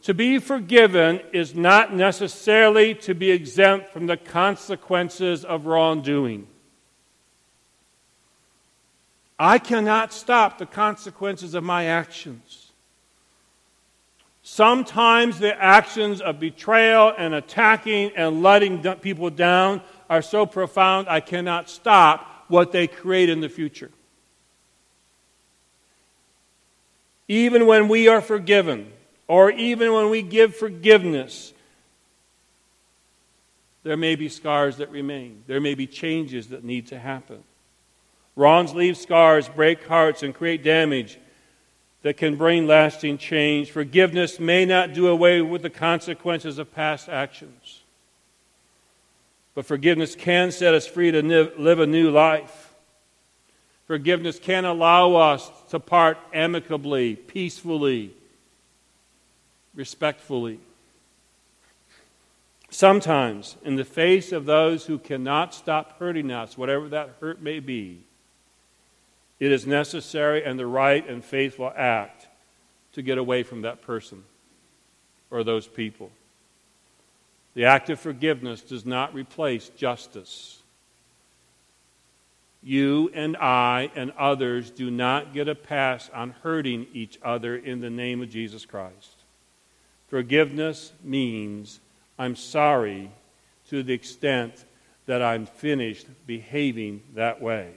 To 0.05 0.15
be 0.15 0.39
forgiven 0.39 1.21
is 1.35 1.55
not 1.55 1.95
necessarily 1.95 2.95
to 2.95 3.15
be 3.15 3.31
exempt 3.31 3.93
from 3.93 4.07
the 4.07 4.17
consequences 4.17 5.45
of 5.45 5.67
wrongdoing. 5.67 6.47
I 9.39 9.59
cannot 9.59 10.15
stop 10.15 10.57
the 10.57 10.65
consequences 10.65 11.53
of 11.53 11.63
my 11.63 11.85
actions. 11.85 12.73
Sometimes 14.43 15.39
the 15.39 15.63
actions 15.63 16.23
of 16.23 16.41
betrayal 16.41 17.13
and 17.19 17.35
attacking 17.35 18.13
and 18.17 18.43
letting 18.43 18.83
people 18.95 19.29
down 19.29 19.83
are 20.13 20.21
so 20.21 20.45
profound 20.45 21.09
I 21.09 21.21
cannot 21.21 21.71
stop 21.71 22.45
what 22.49 22.71
they 22.71 22.87
create 22.87 23.31
in 23.31 23.41
the 23.41 23.49
future. 23.49 23.91
Even 27.29 27.67
when 27.67 27.89
we 27.89 28.09
are 28.09 28.21
forgiven, 28.21 28.93
or 29.27 29.51
even 29.51 29.95
when 29.95 30.11
we 30.11 30.21
give 30.21 30.55
forgiveness, 30.55 31.55
there 33.85 33.97
may 33.97 34.15
be 34.15 34.29
scars 34.29 34.77
that 34.77 34.91
remain. 34.91 35.45
There 35.47 35.63
may 35.63 35.75
be 35.75 35.87
changes 35.87 36.49
that 36.49 36.63
need 36.63 36.89
to 36.89 36.99
happen. 36.99 37.43
Wrongs 38.37 38.75
leave 38.75 38.99
scars, 38.99 39.49
break 39.49 39.87
hearts, 39.87 40.23
and 40.23 40.35
create 40.35 40.63
damage 40.63 41.19
that 42.03 42.19
can 42.19 42.37
bring 42.37 42.67
lasting 42.67 43.17
change. 43.17 43.71
Forgiveness 43.71 44.39
may 44.39 44.67
not 44.67 44.93
do 44.93 45.09
away 45.09 45.41
with 45.41 45.63
the 45.63 45.71
consequences 45.71 46.59
of 46.59 46.75
past 46.75 47.09
actions, 47.09 47.82
but 49.55 49.67
forgiveness 49.67 50.15
can 50.15 50.51
set 50.51 50.75
us 50.75 50.87
free 50.87 51.11
to 51.11 51.23
live 51.23 51.79
a 51.79 51.87
new 51.87 52.11
life. 52.11 52.75
Forgiveness 53.87 54.39
can 54.39 54.65
allow 54.65 55.15
us 55.17 55.51
to 55.71 55.79
part 55.79 56.17
amicably, 56.33 57.17
peacefully, 57.17 58.15
respectfully. 59.75 60.61
Sometimes, 62.71 63.57
in 63.65 63.77
the 63.77 63.85
face 63.85 64.33
of 64.33 64.47
those 64.47 64.87
who 64.87 64.99
cannot 64.99 65.55
stop 65.55 65.99
hurting 65.99 66.31
us, 66.31 66.57
whatever 66.57 66.89
that 66.89 67.17
hurt 67.21 67.43
may 67.43 67.61
be, 67.61 68.01
it 69.39 69.53
is 69.53 69.67
necessary 69.67 70.43
and 70.43 70.59
the 70.59 70.67
right 70.67 71.07
and 71.07 71.23
faithful 71.23 71.71
act 71.77 72.29
to 72.93 73.03
get 73.03 73.19
away 73.19 73.43
from 73.43 73.63
that 73.63 73.83
person 73.83 74.25
or 75.31 75.45
those 75.45 75.67
people. 75.67 76.11
The 77.55 77.65
act 77.67 77.91
of 77.91 78.01
forgiveness 78.01 78.63
does 78.63 78.87
not 78.87 79.15
replace 79.15 79.69
justice. 79.71 80.61
You 82.63 83.11
and 83.13 83.37
I 83.37 83.91
and 83.95 84.13
others 84.13 84.71
do 84.71 84.91
not 84.91 85.35
get 85.35 85.49
a 85.49 85.55
pass 85.55 86.09
on 86.15 86.31
hurting 86.43 86.87
each 86.93 87.19
other 87.23 87.57
in 87.57 87.81
the 87.81 87.91
name 87.91 88.23
of 88.23 88.31
Jesus 88.31 88.65
Christ. 88.65 89.25
Forgiveness 90.09 90.93
means 91.03 91.81
I'm 92.19 92.37
sorry 92.37 93.11
to 93.69 93.83
the 93.83 93.93
extent 93.93 94.65
that 95.07 95.23
I'm 95.23 95.47
finished 95.47 96.07
behaving 96.27 97.03
that 97.15 97.43
way. 97.43 97.73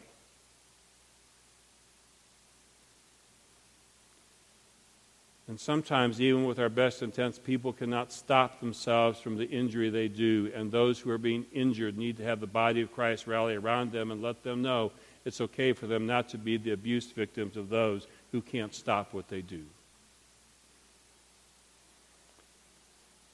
And 5.47 5.59
sometimes, 5.59 6.19
even 6.19 6.45
with 6.45 6.57
our 6.57 6.69
best 6.69 7.03
intents, 7.03 7.37
people 7.37 7.71
cannot 7.71 8.11
stop 8.11 8.59
themselves 8.59 9.19
from 9.19 9.37
the 9.37 9.45
injury 9.45 9.91
they 9.91 10.07
do. 10.07 10.51
And 10.55 10.71
those 10.71 10.99
who 10.99 11.11
are 11.11 11.19
being 11.19 11.45
injured 11.53 11.97
need 11.97 12.17
to 12.17 12.23
have 12.23 12.39
the 12.39 12.47
body 12.47 12.81
of 12.81 12.91
Christ 12.91 13.27
rally 13.27 13.55
around 13.55 13.91
them 13.91 14.09
and 14.09 14.23
let 14.23 14.43
them 14.43 14.63
know 14.63 14.91
it's 15.23 15.41
okay 15.41 15.73
for 15.73 15.85
them 15.85 16.07
not 16.07 16.29
to 16.29 16.39
be 16.39 16.57
the 16.57 16.71
abuse 16.71 17.11
victims 17.11 17.57
of 17.57 17.69
those 17.69 18.07
who 18.31 18.41
can't 18.41 18.73
stop 18.73 19.13
what 19.13 19.27
they 19.27 19.41
do. 19.41 19.63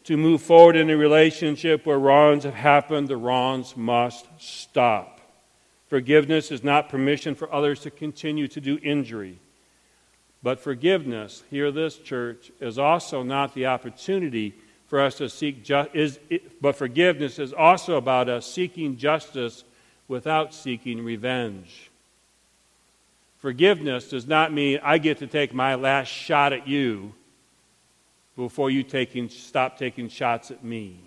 To 0.06 0.18
move 0.18 0.42
forward 0.42 0.76
in 0.76 0.90
a 0.90 0.98
relationship 0.98 1.86
where 1.86 2.00
wrongs 2.00 2.44
have 2.44 2.56
happened, 2.56 3.08
the 3.08 3.18
wrongs 3.18 3.78
must 3.78 4.28
stop. 4.38 5.22
Forgiveness 5.88 6.52
is 6.52 6.64
not 6.64 6.90
permission 6.90 7.36
for 7.36 7.54
others 7.54 7.82
to 7.82 7.92
continue 7.92 8.48
to 8.48 8.60
do 8.60 8.80
injury. 8.82 9.40
But 10.44 10.60
forgiveness, 10.60 11.44
hear 11.50 11.72
this, 11.72 11.98
church, 11.98 12.52
is 12.60 12.80
also 12.80 13.22
not 13.24 13.54
the 13.54 13.68
opportunity 13.68 14.56
for 14.88 15.00
us 15.00 15.16
to 15.16 15.30
seek 15.30 15.64
ju- 15.64 15.88
is 15.94 16.20
but 16.60 16.76
forgiveness 16.76 17.40
is 17.40 17.54
also 17.54 17.96
about 17.96 18.28
us 18.28 18.52
seeking 18.52 18.98
justice 18.98 19.64
without 20.08 20.54
seeking 20.54 21.04
revenge. 21.04 21.90
Forgiveness 23.38 24.10
does 24.10 24.28
not 24.28 24.52
mean 24.52 24.80
I 24.84 24.98
get 24.98 25.20
to 25.20 25.28
take 25.28 25.54
my 25.54 25.76
last 25.76 26.10
shot 26.10 26.54
at 26.54 26.68
you 26.68 27.14
before 28.36 28.70
you 28.70 28.84
taking, 28.84 29.30
stop 29.30 29.78
taking 29.78 30.10
shots 30.10 30.52
at 30.52 30.64
me. 30.64 31.00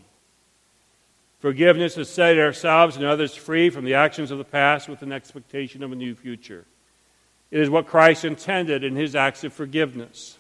Forgiveness 1.40 1.98
is 1.98 2.08
setting 2.08 2.42
ourselves 2.42 2.96
and 2.96 3.04
others 3.04 3.34
free 3.34 3.68
from 3.68 3.84
the 3.84 3.94
actions 3.94 4.30
of 4.30 4.38
the 4.38 4.44
past 4.44 4.88
with 4.88 5.02
an 5.02 5.12
expectation 5.12 5.82
of 5.82 5.92
a 5.92 5.94
new 5.94 6.14
future. 6.14 6.64
It 7.54 7.61
is 7.61 7.70
what 7.70 7.87
Christ 7.87 8.25
intended 8.25 8.82
in 8.82 8.96
his 8.96 9.14
acts 9.14 9.44
of 9.44 9.52
forgiveness. 9.52 10.38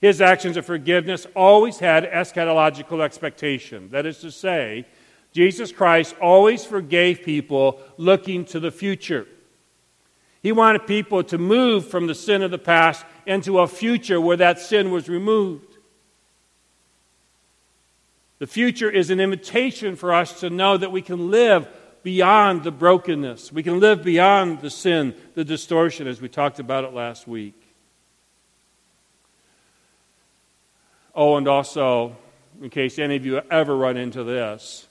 His 0.00 0.22
actions 0.22 0.56
of 0.56 0.64
forgiveness 0.64 1.26
always 1.36 1.78
had 1.78 2.10
eschatological 2.10 3.02
expectation. 3.02 3.90
That 3.90 4.06
is 4.06 4.20
to 4.20 4.30
say, 4.30 4.86
Jesus 5.34 5.72
Christ 5.72 6.16
always 6.22 6.64
forgave 6.64 7.22
people 7.22 7.80
looking 7.98 8.46
to 8.46 8.60
the 8.60 8.70
future. 8.70 9.26
He 10.42 10.52
wanted 10.52 10.86
people 10.86 11.22
to 11.24 11.36
move 11.36 11.88
from 11.88 12.06
the 12.06 12.14
sin 12.14 12.40
of 12.40 12.50
the 12.50 12.56
past 12.56 13.04
into 13.26 13.58
a 13.58 13.66
future 13.66 14.18
where 14.18 14.38
that 14.38 14.58
sin 14.58 14.90
was 14.90 15.10
removed. 15.10 15.76
The 18.38 18.46
future 18.46 18.90
is 18.90 19.10
an 19.10 19.20
invitation 19.20 19.96
for 19.96 20.14
us 20.14 20.40
to 20.40 20.48
know 20.48 20.78
that 20.78 20.92
we 20.92 21.02
can 21.02 21.30
live 21.30 21.68
beyond 22.02 22.64
the 22.64 22.70
brokenness. 22.70 23.52
We 23.52 23.62
can 23.62 23.80
live 23.80 24.02
beyond 24.02 24.60
the 24.60 24.70
sin, 24.70 25.14
the 25.34 25.44
distortion, 25.44 26.06
as 26.06 26.20
we 26.20 26.28
talked 26.28 26.58
about 26.58 26.84
it 26.84 26.92
last 26.92 27.26
week. 27.26 27.54
Oh, 31.14 31.36
and 31.36 31.46
also, 31.46 32.16
in 32.60 32.70
case 32.70 32.98
any 32.98 33.16
of 33.16 33.26
you 33.26 33.40
ever 33.50 33.76
run 33.76 33.96
into 33.96 34.24
this, 34.24 34.88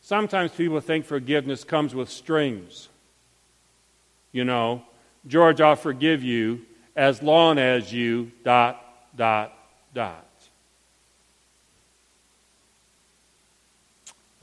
sometimes 0.00 0.52
people 0.52 0.80
think 0.80 1.04
forgiveness 1.04 1.64
comes 1.64 1.94
with 1.94 2.08
strings. 2.08 2.88
You 4.32 4.44
know, 4.44 4.82
George, 5.26 5.60
I'll 5.60 5.76
forgive 5.76 6.22
you 6.22 6.62
as 6.94 7.22
long 7.22 7.58
as 7.58 7.92
you 7.92 8.30
dot, 8.44 8.82
dot, 9.16 9.52
dot. 9.94 10.24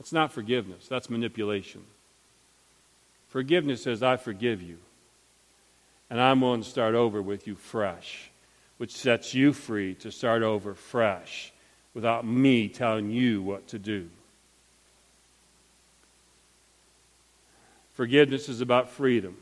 That's 0.04 0.12
not 0.12 0.32
forgiveness, 0.32 0.86
that's 0.86 1.08
manipulation. 1.08 1.82
Forgiveness 3.28 3.82
says, 3.82 4.02
I 4.02 4.18
forgive 4.18 4.60
you. 4.60 4.76
And 6.10 6.20
I'm 6.20 6.42
willing 6.42 6.62
to 6.62 6.68
start 6.68 6.94
over 6.94 7.22
with 7.22 7.46
you 7.46 7.54
fresh, 7.54 8.30
which 8.76 8.94
sets 8.94 9.32
you 9.32 9.54
free 9.54 9.94
to 9.94 10.12
start 10.12 10.42
over 10.42 10.74
fresh 10.74 11.54
without 11.94 12.26
me 12.26 12.68
telling 12.68 13.08
you 13.08 13.40
what 13.40 13.66
to 13.68 13.78
do. 13.78 14.10
Forgiveness 17.94 18.50
is 18.50 18.60
about 18.60 18.90
freedom, 18.90 19.38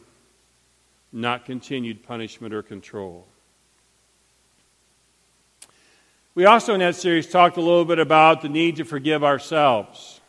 not 1.12 1.44
continued 1.44 2.04
punishment 2.04 2.54
or 2.54 2.62
control. 2.62 3.26
We 6.36 6.44
also 6.44 6.74
in 6.74 6.78
that 6.78 6.94
series 6.94 7.26
talked 7.26 7.56
a 7.56 7.60
little 7.60 7.84
bit 7.84 7.98
about 7.98 8.42
the 8.42 8.48
need 8.48 8.76
to 8.76 8.84
forgive 8.84 9.24
ourselves. 9.24 10.20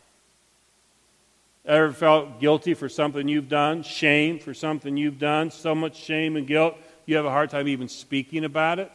Ever 1.66 1.92
felt 1.94 2.40
guilty 2.42 2.74
for 2.74 2.90
something 2.90 3.28
you've 3.28 3.48
done? 3.48 3.84
Shame 3.84 4.40
for 4.40 4.54
something 4.54 4.98
you've 4.98 5.20
done? 5.20 5.50
So 5.50 5.74
much 5.74 5.96
shame 5.96 6.36
and 6.36 6.46
guilt, 6.46 6.76
you 7.06 7.16
have 7.16 7.26
a 7.26 7.30
hard 7.30 7.50
time 7.50 7.68
even 7.68 7.88
speaking 7.88 8.44
about 8.44 8.80
it? 8.80 8.92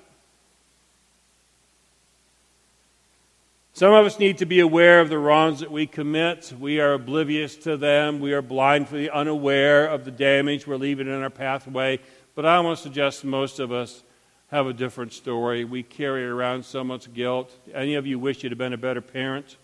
Some 3.73 3.95
of 3.95 4.05
us 4.05 4.19
need 4.19 4.39
to 4.39 4.45
be 4.45 4.59
aware 4.59 5.01
of 5.01 5.09
the 5.09 5.19
wrongs 5.19 5.61
that 5.61 5.71
we 5.71 5.87
commit. 5.87 6.53
We 6.59 6.81
are 6.81 6.95
oblivious 6.95 7.55
to 7.59 7.77
them. 7.77 8.19
We 8.19 8.33
are 8.33 8.43
blindly 8.43 9.09
unaware 9.09 9.87
of 9.87 10.05
the 10.05 10.11
damage 10.11 10.67
we're 10.67 10.77
leaving 10.77 11.07
in 11.07 11.23
our 11.23 11.31
pathway. 11.31 12.01
But 12.35 12.45
I 12.45 12.59
want 12.59 12.79
to 12.79 12.83
suggest 12.83 13.25
most 13.25 13.61
of 13.61 13.71
us 13.71 14.03
have 14.49 14.67
a 14.67 14.73
different 14.73 15.13
story. 15.13 15.65
We 15.65 15.85
carry 15.85 16.27
around 16.27 16.65
so 16.65 16.83
much 16.83 17.15
guilt. 17.15 17.55
Any 17.73 17.95
of 17.95 18.05
you 18.05 18.19
wish 18.19 18.43
you'd 18.43 18.51
have 18.51 18.59
been 18.59 18.73
a 18.73 18.79
better 18.79 19.01
parent? 19.01 19.57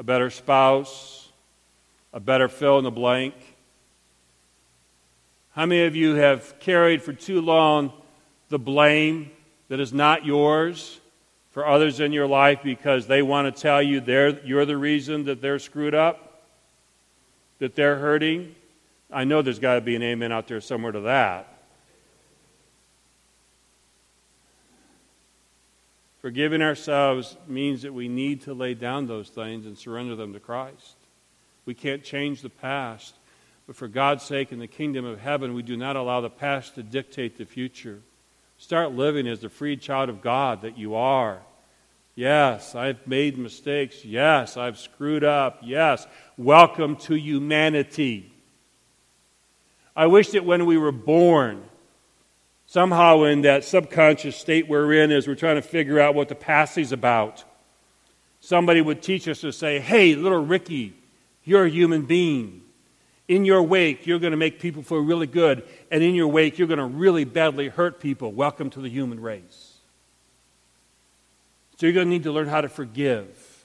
A 0.00 0.02
better 0.02 0.30
spouse, 0.30 1.28
a 2.14 2.18
better 2.18 2.48
fill 2.48 2.78
in 2.78 2.84
the 2.84 2.90
blank? 2.90 3.34
How 5.52 5.66
many 5.66 5.84
of 5.84 5.94
you 5.94 6.14
have 6.14 6.58
carried 6.58 7.02
for 7.02 7.12
too 7.12 7.42
long 7.42 7.92
the 8.48 8.58
blame 8.58 9.30
that 9.68 9.78
is 9.78 9.92
not 9.92 10.24
yours 10.24 10.98
for 11.50 11.66
others 11.66 12.00
in 12.00 12.14
your 12.14 12.26
life 12.26 12.60
because 12.64 13.08
they 13.08 13.20
want 13.20 13.54
to 13.54 13.60
tell 13.60 13.82
you 13.82 14.00
they're, 14.00 14.40
you're 14.42 14.64
the 14.64 14.78
reason 14.78 15.26
that 15.26 15.42
they're 15.42 15.58
screwed 15.58 15.94
up, 15.94 16.44
that 17.58 17.74
they're 17.74 17.96
hurting? 17.96 18.54
I 19.12 19.24
know 19.24 19.42
there's 19.42 19.58
got 19.58 19.74
to 19.74 19.82
be 19.82 19.96
an 19.96 20.02
amen 20.02 20.32
out 20.32 20.48
there 20.48 20.62
somewhere 20.62 20.92
to 20.92 21.00
that. 21.00 21.49
Forgiving 26.20 26.60
ourselves 26.60 27.36
means 27.48 27.82
that 27.82 27.94
we 27.94 28.08
need 28.08 28.42
to 28.42 28.52
lay 28.52 28.74
down 28.74 29.06
those 29.06 29.30
things 29.30 29.64
and 29.64 29.76
surrender 29.76 30.16
them 30.16 30.34
to 30.34 30.40
Christ. 30.40 30.96
We 31.64 31.74
can't 31.74 32.04
change 32.04 32.42
the 32.42 32.50
past, 32.50 33.14
but 33.66 33.76
for 33.76 33.88
God's 33.88 34.24
sake, 34.24 34.52
in 34.52 34.58
the 34.58 34.66
kingdom 34.66 35.04
of 35.04 35.20
heaven, 35.20 35.54
we 35.54 35.62
do 35.62 35.76
not 35.76 35.96
allow 35.96 36.20
the 36.20 36.28
past 36.28 36.74
to 36.74 36.82
dictate 36.82 37.38
the 37.38 37.46
future. 37.46 38.00
Start 38.58 38.92
living 38.92 39.26
as 39.26 39.40
the 39.40 39.48
freed 39.48 39.80
child 39.80 40.10
of 40.10 40.20
God 40.20 40.62
that 40.62 40.76
you 40.76 40.94
are. 40.94 41.38
Yes, 42.14 42.74
I've 42.74 43.06
made 43.06 43.38
mistakes. 43.38 44.04
Yes, 44.04 44.58
I've 44.58 44.78
screwed 44.78 45.24
up. 45.24 45.60
Yes, 45.62 46.06
welcome 46.36 46.96
to 46.96 47.14
humanity. 47.14 48.30
I 49.96 50.06
wish 50.06 50.30
that 50.30 50.44
when 50.44 50.66
we 50.66 50.76
were 50.76 50.92
born, 50.92 51.62
somehow 52.70 53.24
in 53.24 53.40
that 53.40 53.64
subconscious 53.64 54.36
state 54.36 54.68
we're 54.68 54.92
in 54.92 55.10
as 55.10 55.26
we're 55.26 55.34
trying 55.34 55.56
to 55.56 55.62
figure 55.62 55.98
out 55.98 56.14
what 56.14 56.28
the 56.28 56.36
past 56.36 56.78
is 56.78 56.92
about, 56.92 57.42
somebody 58.38 58.80
would 58.80 59.02
teach 59.02 59.26
us 59.26 59.40
to 59.40 59.52
say, 59.52 59.80
hey, 59.80 60.14
little 60.14 60.44
Ricky, 60.44 60.94
you're 61.42 61.64
a 61.64 61.68
human 61.68 62.02
being. 62.02 62.62
In 63.26 63.44
your 63.44 63.60
wake, 63.64 64.06
you're 64.06 64.20
going 64.20 64.30
to 64.30 64.36
make 64.36 64.60
people 64.60 64.84
feel 64.84 65.00
really 65.00 65.26
good, 65.26 65.64
and 65.90 66.00
in 66.04 66.14
your 66.14 66.28
wake, 66.28 66.58
you're 66.58 66.68
going 66.68 66.78
to 66.78 66.84
really 66.84 67.24
badly 67.24 67.66
hurt 67.66 67.98
people. 67.98 68.30
Welcome 68.30 68.70
to 68.70 68.80
the 68.80 68.88
human 68.88 69.18
race. 69.18 69.78
So 71.78 71.86
you're 71.86 71.92
going 71.92 72.06
to 72.06 72.10
need 72.10 72.22
to 72.22 72.32
learn 72.32 72.46
how 72.46 72.60
to 72.60 72.68
forgive, 72.68 73.64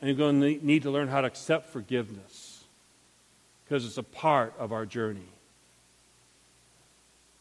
and 0.00 0.08
you're 0.08 0.18
going 0.18 0.40
to 0.40 0.66
need 0.66 0.82
to 0.82 0.90
learn 0.90 1.06
how 1.06 1.20
to 1.20 1.28
accept 1.28 1.68
forgiveness 1.68 2.64
because 3.64 3.86
it's 3.86 3.98
a 3.98 4.02
part 4.02 4.52
of 4.58 4.72
our 4.72 4.84
journey. 4.84 5.28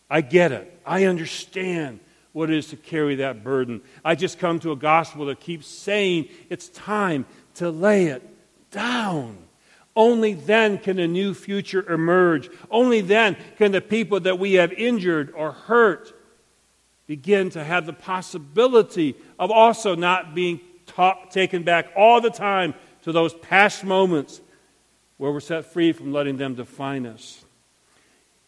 I 0.10 0.22
get 0.22 0.52
it. 0.52 0.82
I 0.86 1.06
understand 1.06 2.00
what 2.32 2.50
it 2.50 2.58
is 2.58 2.68
to 2.68 2.78
carry 2.78 3.16
that 3.16 3.44
burden. 3.44 3.82
I 4.04 4.16
just 4.16 4.40
come 4.40 4.60
to 4.62 4.72
a 4.72 4.76
gospel 4.76 5.26
that 5.28 5.40
keeps 5.40 5.68
saying 5.68 6.30
it's 6.50 6.70
time 6.70 7.26
to 7.56 7.70
lay 7.70 8.08
it 8.08 8.24
down. 8.72 9.38
Only 9.96 10.34
then 10.34 10.78
can 10.78 11.00
a 11.00 11.08
new 11.08 11.34
future 11.34 11.92
emerge. 11.92 12.50
Only 12.72 13.02
then 13.02 13.36
can 13.58 13.72
the 13.72 13.82
people 13.82 14.20
that 14.22 14.40
we 14.40 14.54
have 14.54 14.72
injured 14.72 15.34
or 15.36 15.52
hurt 15.52 16.14
begin 17.08 17.50
to 17.50 17.64
have 17.64 17.86
the 17.86 17.94
possibility 17.94 19.16
of 19.40 19.52
also 19.52 19.96
not 19.96 20.36
being 20.36 20.60
taken 21.32 21.64
back 21.64 21.88
all 21.96 22.22
the 22.22 22.30
time 22.30 22.74
to 23.02 23.12
those 23.12 23.34
past 23.34 23.84
moments 23.84 24.42
where 25.18 25.32
we're 25.32 25.40
set 25.40 25.66
free 25.66 25.92
from 25.92 26.14
letting 26.14 26.38
them 26.38 26.56
define 26.56 27.06
us. 27.06 27.44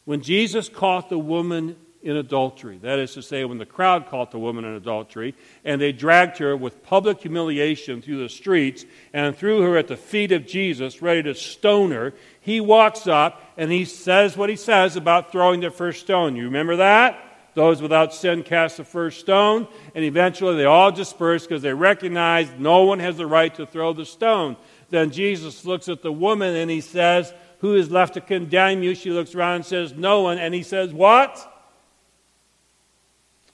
When 0.05 0.21
Jesus 0.21 0.69
caught 0.69 1.09
the 1.09 1.19
woman 1.19 1.75
in 2.01 2.17
adultery, 2.17 2.79
that 2.79 2.97
is 2.97 3.13
to 3.13 3.21
say, 3.21 3.45
when 3.45 3.59
the 3.59 3.65
crowd 3.65 4.07
caught 4.07 4.31
the 4.31 4.39
woman 4.39 4.65
in 4.65 4.73
adultery, 4.73 5.35
and 5.63 5.79
they 5.79 5.91
dragged 5.91 6.39
her 6.39 6.57
with 6.57 6.81
public 6.83 7.21
humiliation 7.21 8.01
through 8.01 8.23
the 8.23 8.29
streets 8.29 8.85
and 9.13 9.35
threw 9.35 9.61
her 9.61 9.77
at 9.77 9.87
the 9.87 9.97
feet 9.97 10.31
of 10.31 10.47
Jesus, 10.47 11.01
ready 11.01 11.21
to 11.23 11.35
stone 11.35 11.91
her, 11.91 12.13
he 12.39 12.59
walks 12.59 13.05
up 13.05 13.43
and 13.55 13.71
he 13.71 13.85
says 13.85 14.35
what 14.35 14.49
he 14.49 14.55
says 14.55 14.95
about 14.95 15.31
throwing 15.31 15.59
the 15.59 15.69
first 15.69 16.01
stone. 16.01 16.35
You 16.35 16.45
remember 16.45 16.77
that? 16.77 17.23
Those 17.53 17.81
without 17.81 18.13
sin 18.13 18.43
cast 18.43 18.77
the 18.77 18.85
first 18.85 19.19
stone, 19.19 19.67
and 19.93 20.05
eventually 20.05 20.55
they 20.55 20.65
all 20.65 20.91
disperse 20.91 21.45
because 21.45 21.61
they 21.61 21.73
recognize 21.73 22.49
no 22.57 22.83
one 22.83 22.99
has 22.99 23.17
the 23.17 23.27
right 23.27 23.53
to 23.55 23.65
throw 23.65 23.93
the 23.93 24.05
stone. 24.05 24.55
Then 24.89 25.11
Jesus 25.11 25.65
looks 25.65 25.89
at 25.89 26.01
the 26.01 26.11
woman 26.11 26.55
and 26.55 26.71
he 26.71 26.81
says, 26.81 27.33
who 27.61 27.75
is 27.75 27.89
left 27.89 28.15
to 28.15 28.21
condemn 28.21 28.83
you? 28.83 28.93
She 28.93 29.11
looks 29.11 29.33
around 29.33 29.55
and 29.55 29.65
says, 29.65 29.93
No 29.93 30.21
one. 30.21 30.37
And 30.37 30.53
he 30.53 30.63
says, 30.63 30.93
What? 30.93 31.47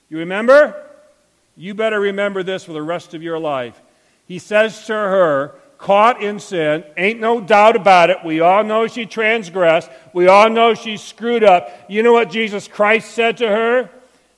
You 0.08 0.18
remember? 0.18 0.84
You 1.56 1.74
better 1.74 2.00
remember 2.00 2.42
this 2.42 2.64
for 2.64 2.72
the 2.72 2.82
rest 2.82 3.14
of 3.14 3.22
your 3.22 3.38
life. 3.38 3.80
He 4.26 4.38
says 4.38 4.86
to 4.86 4.92
her, 4.92 5.54
caught 5.78 6.22
in 6.22 6.38
sin, 6.40 6.84
ain't 6.96 7.20
no 7.20 7.40
doubt 7.40 7.76
about 7.76 8.10
it. 8.10 8.18
We 8.24 8.40
all 8.40 8.64
know 8.64 8.86
she 8.86 9.06
transgressed. 9.06 9.90
We 10.12 10.26
all 10.26 10.50
know 10.50 10.74
she 10.74 10.96
screwed 10.96 11.44
up. 11.44 11.70
You 11.88 12.02
know 12.02 12.12
what 12.12 12.30
Jesus 12.30 12.68
Christ 12.68 13.12
said 13.12 13.38
to 13.38 13.48
her? 13.48 13.90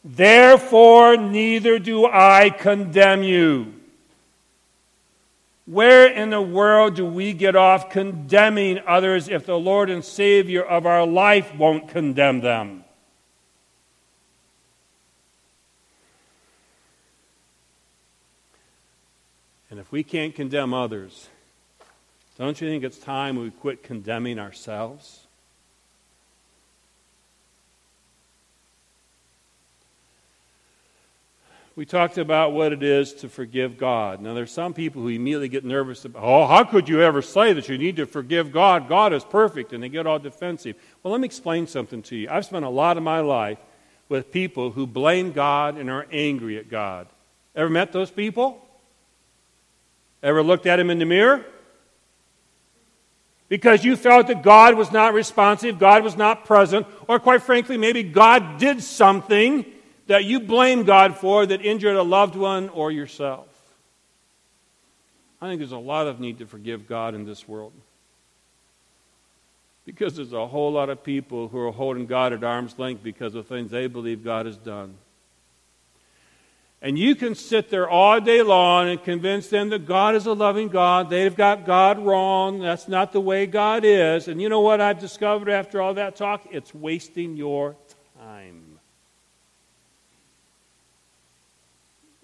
Therefore, 0.04 1.16
neither 1.16 1.78
do 1.78 2.06
I 2.06 2.50
condemn 2.50 3.22
you. 3.22 3.74
Where 5.70 6.08
in 6.08 6.30
the 6.30 6.42
world 6.42 6.96
do 6.96 7.06
we 7.06 7.32
get 7.32 7.54
off 7.54 7.90
condemning 7.90 8.80
others 8.88 9.28
if 9.28 9.46
the 9.46 9.56
Lord 9.56 9.88
and 9.88 10.04
Savior 10.04 10.64
of 10.64 10.84
our 10.84 11.06
life 11.06 11.54
won't 11.54 11.86
condemn 11.86 12.40
them? 12.40 12.82
And 19.70 19.78
if 19.78 19.92
we 19.92 20.02
can't 20.02 20.34
condemn 20.34 20.74
others, 20.74 21.28
don't 22.36 22.60
you 22.60 22.66
think 22.66 22.82
it's 22.82 22.98
time 22.98 23.36
we 23.36 23.52
quit 23.52 23.84
condemning 23.84 24.40
ourselves? 24.40 25.19
We 31.76 31.86
talked 31.86 32.18
about 32.18 32.52
what 32.52 32.72
it 32.72 32.82
is 32.82 33.12
to 33.14 33.28
forgive 33.28 33.78
God. 33.78 34.20
Now, 34.20 34.34
there's 34.34 34.50
some 34.50 34.74
people 34.74 35.02
who 35.02 35.08
immediately 35.08 35.48
get 35.48 35.64
nervous 35.64 36.04
about, 36.04 36.22
oh, 36.22 36.46
how 36.46 36.64
could 36.64 36.88
you 36.88 37.00
ever 37.00 37.22
say 37.22 37.52
that 37.52 37.68
you 37.68 37.78
need 37.78 37.96
to 37.96 38.06
forgive 38.06 38.52
God? 38.52 38.88
God 38.88 39.12
is 39.12 39.24
perfect, 39.24 39.72
and 39.72 39.82
they 39.82 39.88
get 39.88 40.06
all 40.06 40.18
defensive. 40.18 40.76
Well, 41.02 41.12
let 41.12 41.20
me 41.20 41.26
explain 41.26 41.66
something 41.66 42.02
to 42.02 42.16
you. 42.16 42.28
I've 42.28 42.44
spent 42.44 42.64
a 42.64 42.68
lot 42.70 42.96
of 42.96 43.02
my 43.02 43.20
life 43.20 43.58
with 44.08 44.32
people 44.32 44.72
who 44.72 44.86
blame 44.86 45.30
God 45.32 45.78
and 45.78 45.88
are 45.88 46.06
angry 46.10 46.58
at 46.58 46.68
God. 46.68 47.06
Ever 47.54 47.70
met 47.70 47.92
those 47.92 48.10
people? 48.10 48.66
Ever 50.22 50.42
looked 50.42 50.66
at 50.66 50.80
him 50.80 50.90
in 50.90 50.98
the 50.98 51.06
mirror? 51.06 51.44
Because 53.48 53.84
you 53.84 53.96
felt 53.96 54.26
that 54.26 54.42
God 54.42 54.74
was 54.74 54.92
not 54.92 55.14
responsive, 55.14 55.78
God 55.78 56.04
was 56.04 56.16
not 56.16 56.44
present, 56.44 56.86
or 57.08 57.18
quite 57.18 57.42
frankly, 57.42 57.76
maybe 57.76 58.02
God 58.02 58.58
did 58.58 58.82
something 58.82 59.64
that 60.10 60.24
you 60.24 60.40
blame 60.40 60.82
God 60.82 61.16
for 61.16 61.46
that 61.46 61.64
injured 61.64 61.94
a 61.94 62.02
loved 62.02 62.34
one 62.34 62.68
or 62.70 62.90
yourself. 62.90 63.46
I 65.40 65.46
think 65.46 65.60
there's 65.60 65.70
a 65.70 65.78
lot 65.78 66.08
of 66.08 66.18
need 66.18 66.40
to 66.40 66.46
forgive 66.46 66.88
God 66.88 67.14
in 67.14 67.24
this 67.24 67.46
world. 67.46 67.72
Because 69.86 70.16
there's 70.16 70.32
a 70.32 70.48
whole 70.48 70.72
lot 70.72 70.90
of 70.90 71.04
people 71.04 71.46
who 71.46 71.60
are 71.60 71.70
holding 71.70 72.06
God 72.06 72.32
at 72.32 72.42
arm's 72.42 72.76
length 72.76 73.04
because 73.04 73.36
of 73.36 73.46
things 73.46 73.70
they 73.70 73.86
believe 73.86 74.24
God 74.24 74.46
has 74.46 74.56
done. 74.56 74.94
And 76.82 76.98
you 76.98 77.14
can 77.14 77.36
sit 77.36 77.70
there 77.70 77.88
all 77.88 78.20
day 78.20 78.42
long 78.42 78.88
and 78.88 79.00
convince 79.00 79.46
them 79.46 79.68
that 79.68 79.86
God 79.86 80.16
is 80.16 80.26
a 80.26 80.32
loving 80.32 80.70
God. 80.70 81.08
They've 81.08 81.36
got 81.36 81.64
God 81.64 82.00
wrong. 82.00 82.58
That's 82.58 82.88
not 82.88 83.12
the 83.12 83.20
way 83.20 83.46
God 83.46 83.84
is. 83.84 84.26
And 84.26 84.42
you 84.42 84.48
know 84.48 84.60
what 84.60 84.80
I've 84.80 84.98
discovered 84.98 85.50
after 85.50 85.80
all 85.80 85.94
that 85.94 86.16
talk? 86.16 86.48
It's 86.50 86.74
wasting 86.74 87.36
your 87.36 87.76
time. 88.18 88.69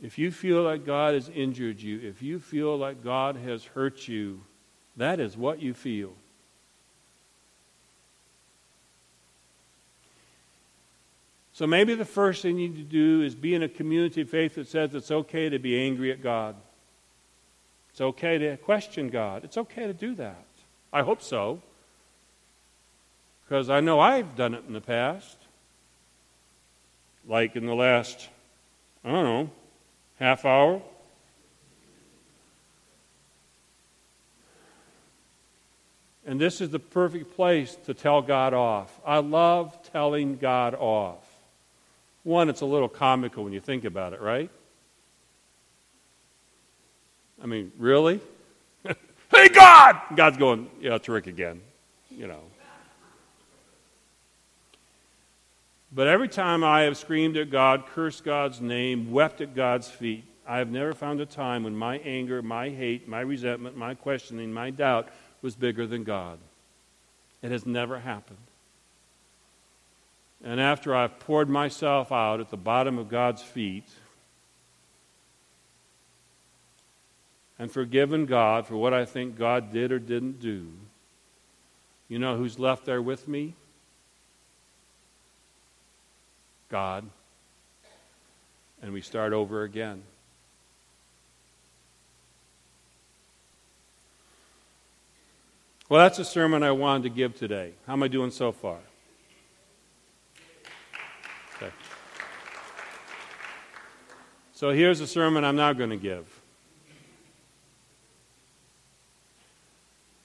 If 0.06 0.18
you 0.18 0.30
feel 0.30 0.62
like 0.62 0.86
God 0.86 1.14
has 1.14 1.28
injured 1.28 1.80
you, 1.80 1.98
if 2.00 2.22
you 2.22 2.38
feel 2.38 2.78
like 2.78 3.02
God 3.02 3.34
has 3.34 3.64
hurt 3.64 4.06
you, 4.06 4.40
that 4.96 5.18
is 5.18 5.36
what 5.36 5.60
you 5.60 5.74
feel. 5.74 6.12
So 11.54 11.66
maybe 11.66 11.96
the 11.96 12.04
first 12.04 12.42
thing 12.42 12.56
you 12.56 12.68
need 12.68 12.76
to 12.76 12.84
do 12.84 13.22
is 13.22 13.34
be 13.34 13.52
in 13.52 13.64
a 13.64 13.68
community 13.68 14.20
of 14.20 14.30
faith 14.30 14.54
that 14.54 14.68
says 14.68 14.94
it's 14.94 15.10
okay 15.10 15.48
to 15.48 15.58
be 15.58 15.76
angry 15.76 16.12
at 16.12 16.22
God. 16.22 16.54
It's 17.90 18.00
okay 18.00 18.38
to 18.38 18.56
question 18.58 19.08
God. 19.08 19.42
It's 19.42 19.58
okay 19.58 19.88
to 19.88 19.92
do 19.92 20.14
that. 20.14 20.44
I 20.92 21.02
hope 21.02 21.20
so. 21.20 21.60
Because 23.44 23.70
I 23.70 23.80
know 23.80 23.98
I've 23.98 24.36
done 24.36 24.54
it 24.54 24.62
in 24.68 24.72
the 24.72 24.80
past. 24.80 25.36
Like 27.26 27.56
in 27.56 27.66
the 27.66 27.74
last, 27.74 28.28
I 29.04 29.10
don't 29.10 29.24
know, 29.24 29.50
half 30.18 30.44
hour. 30.44 30.82
And 36.26 36.40
this 36.40 36.60
is 36.60 36.70
the 36.70 36.80
perfect 36.80 37.36
place 37.36 37.76
to 37.86 37.94
tell 37.94 38.20
God 38.20 38.52
off. 38.52 39.00
I 39.06 39.18
love 39.18 39.78
telling 39.92 40.36
God 40.36 40.74
off. 40.74 41.24
One, 42.24 42.48
it's 42.48 42.62
a 42.62 42.66
little 42.66 42.88
comical 42.88 43.44
when 43.44 43.52
you 43.52 43.60
think 43.60 43.84
about 43.84 44.12
it, 44.12 44.20
right? 44.20 44.50
I 47.40 47.46
mean, 47.46 47.70
really? 47.78 48.20
hey, 49.30 49.48
God! 49.50 50.00
God's 50.16 50.36
going, 50.36 50.68
yeah, 50.80 50.96
it's 50.96 51.08
Rick 51.08 51.28
again. 51.28 51.60
You 52.10 52.26
know. 52.26 52.40
But 55.96 56.08
every 56.08 56.28
time 56.28 56.62
I 56.62 56.82
have 56.82 56.98
screamed 56.98 57.38
at 57.38 57.48
God, 57.48 57.86
cursed 57.86 58.22
God's 58.22 58.60
name, 58.60 59.10
wept 59.12 59.40
at 59.40 59.54
God's 59.54 59.88
feet, 59.88 60.24
I 60.46 60.58
have 60.58 60.70
never 60.70 60.92
found 60.92 61.22
a 61.22 61.26
time 61.26 61.64
when 61.64 61.74
my 61.74 61.96
anger, 62.00 62.42
my 62.42 62.68
hate, 62.68 63.08
my 63.08 63.20
resentment, 63.20 63.78
my 63.78 63.94
questioning, 63.94 64.52
my 64.52 64.68
doubt 64.68 65.08
was 65.40 65.56
bigger 65.56 65.86
than 65.86 66.04
God. 66.04 66.38
It 67.40 67.50
has 67.50 67.64
never 67.64 67.98
happened. 67.98 68.36
And 70.44 70.60
after 70.60 70.94
I've 70.94 71.18
poured 71.18 71.48
myself 71.48 72.12
out 72.12 72.40
at 72.40 72.50
the 72.50 72.58
bottom 72.58 72.98
of 72.98 73.08
God's 73.08 73.40
feet 73.40 73.88
and 77.58 77.72
forgiven 77.72 78.26
God 78.26 78.66
for 78.66 78.76
what 78.76 78.92
I 78.92 79.06
think 79.06 79.38
God 79.38 79.72
did 79.72 79.92
or 79.92 79.98
didn't 79.98 80.40
do, 80.40 80.66
you 82.06 82.18
know 82.18 82.36
who's 82.36 82.58
left 82.58 82.84
there 82.84 83.00
with 83.00 83.26
me? 83.26 83.54
God, 86.68 87.04
and 88.82 88.92
we 88.92 89.00
start 89.00 89.32
over 89.32 89.62
again. 89.62 90.02
Well, 95.88 96.00
that's 96.00 96.18
a 96.18 96.24
sermon 96.24 96.64
I 96.64 96.72
wanted 96.72 97.04
to 97.04 97.10
give 97.10 97.36
today. 97.36 97.72
How 97.86 97.92
am 97.92 98.02
I 98.02 98.08
doing 98.08 98.32
so 98.32 98.50
far? 98.50 98.78
Okay. 101.56 101.70
So 104.52 104.70
here's 104.70 105.00
a 105.00 105.06
sermon 105.06 105.44
I'm 105.44 105.54
now 105.54 105.72
going 105.72 105.90
to 105.90 105.96
give. 105.96 106.26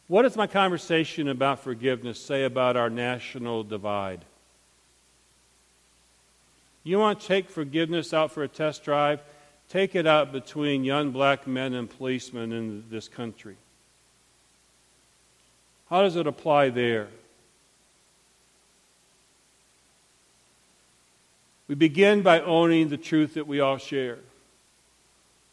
What 0.08 0.24
does 0.24 0.36
my 0.36 0.48
conversation 0.48 1.30
about 1.30 1.60
forgiveness 1.60 2.20
say 2.20 2.44
about 2.44 2.76
our 2.76 2.90
national 2.90 3.64
divide? 3.64 4.26
You 6.84 6.98
want 6.98 7.20
to 7.20 7.28
take 7.28 7.50
forgiveness 7.50 8.14
out 8.14 8.32
for 8.32 8.44
a 8.44 8.48
test 8.48 8.84
drive? 8.84 9.22
Take 9.70 9.96
it 9.96 10.08
out 10.08 10.32
between 10.32 10.84
young 10.84 11.12
black 11.12 11.46
men 11.48 11.74
and 11.74 11.90
policemen 11.90 12.52
in 12.52 12.86
this 12.90 13.08
country. 13.08 13.56
How 15.90 16.02
does 16.02 16.16
it 16.16 16.26
apply 16.26 16.70
there? 16.70 17.08
We 21.68 21.76
begin 21.76 22.22
by 22.22 22.42
owning 22.42 22.90
the 22.90 22.98
truth 22.98 23.36
that 23.36 23.48
we 23.48 23.60
all 23.60 23.78
share. 23.78 24.18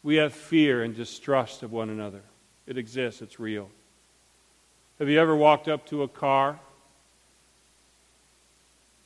We 0.03 0.15
have 0.15 0.33
fear 0.33 0.83
and 0.83 0.95
distrust 0.95 1.63
of 1.63 1.71
one 1.71 1.89
another. 1.89 2.21
It 2.67 2.77
exists, 2.77 3.21
it's 3.21 3.39
real. 3.39 3.69
Have 4.97 5.07
you 5.07 5.19
ever 5.19 5.35
walked 5.35 5.67
up 5.67 5.85
to 5.87 6.03
a 6.03 6.07
car 6.07 6.59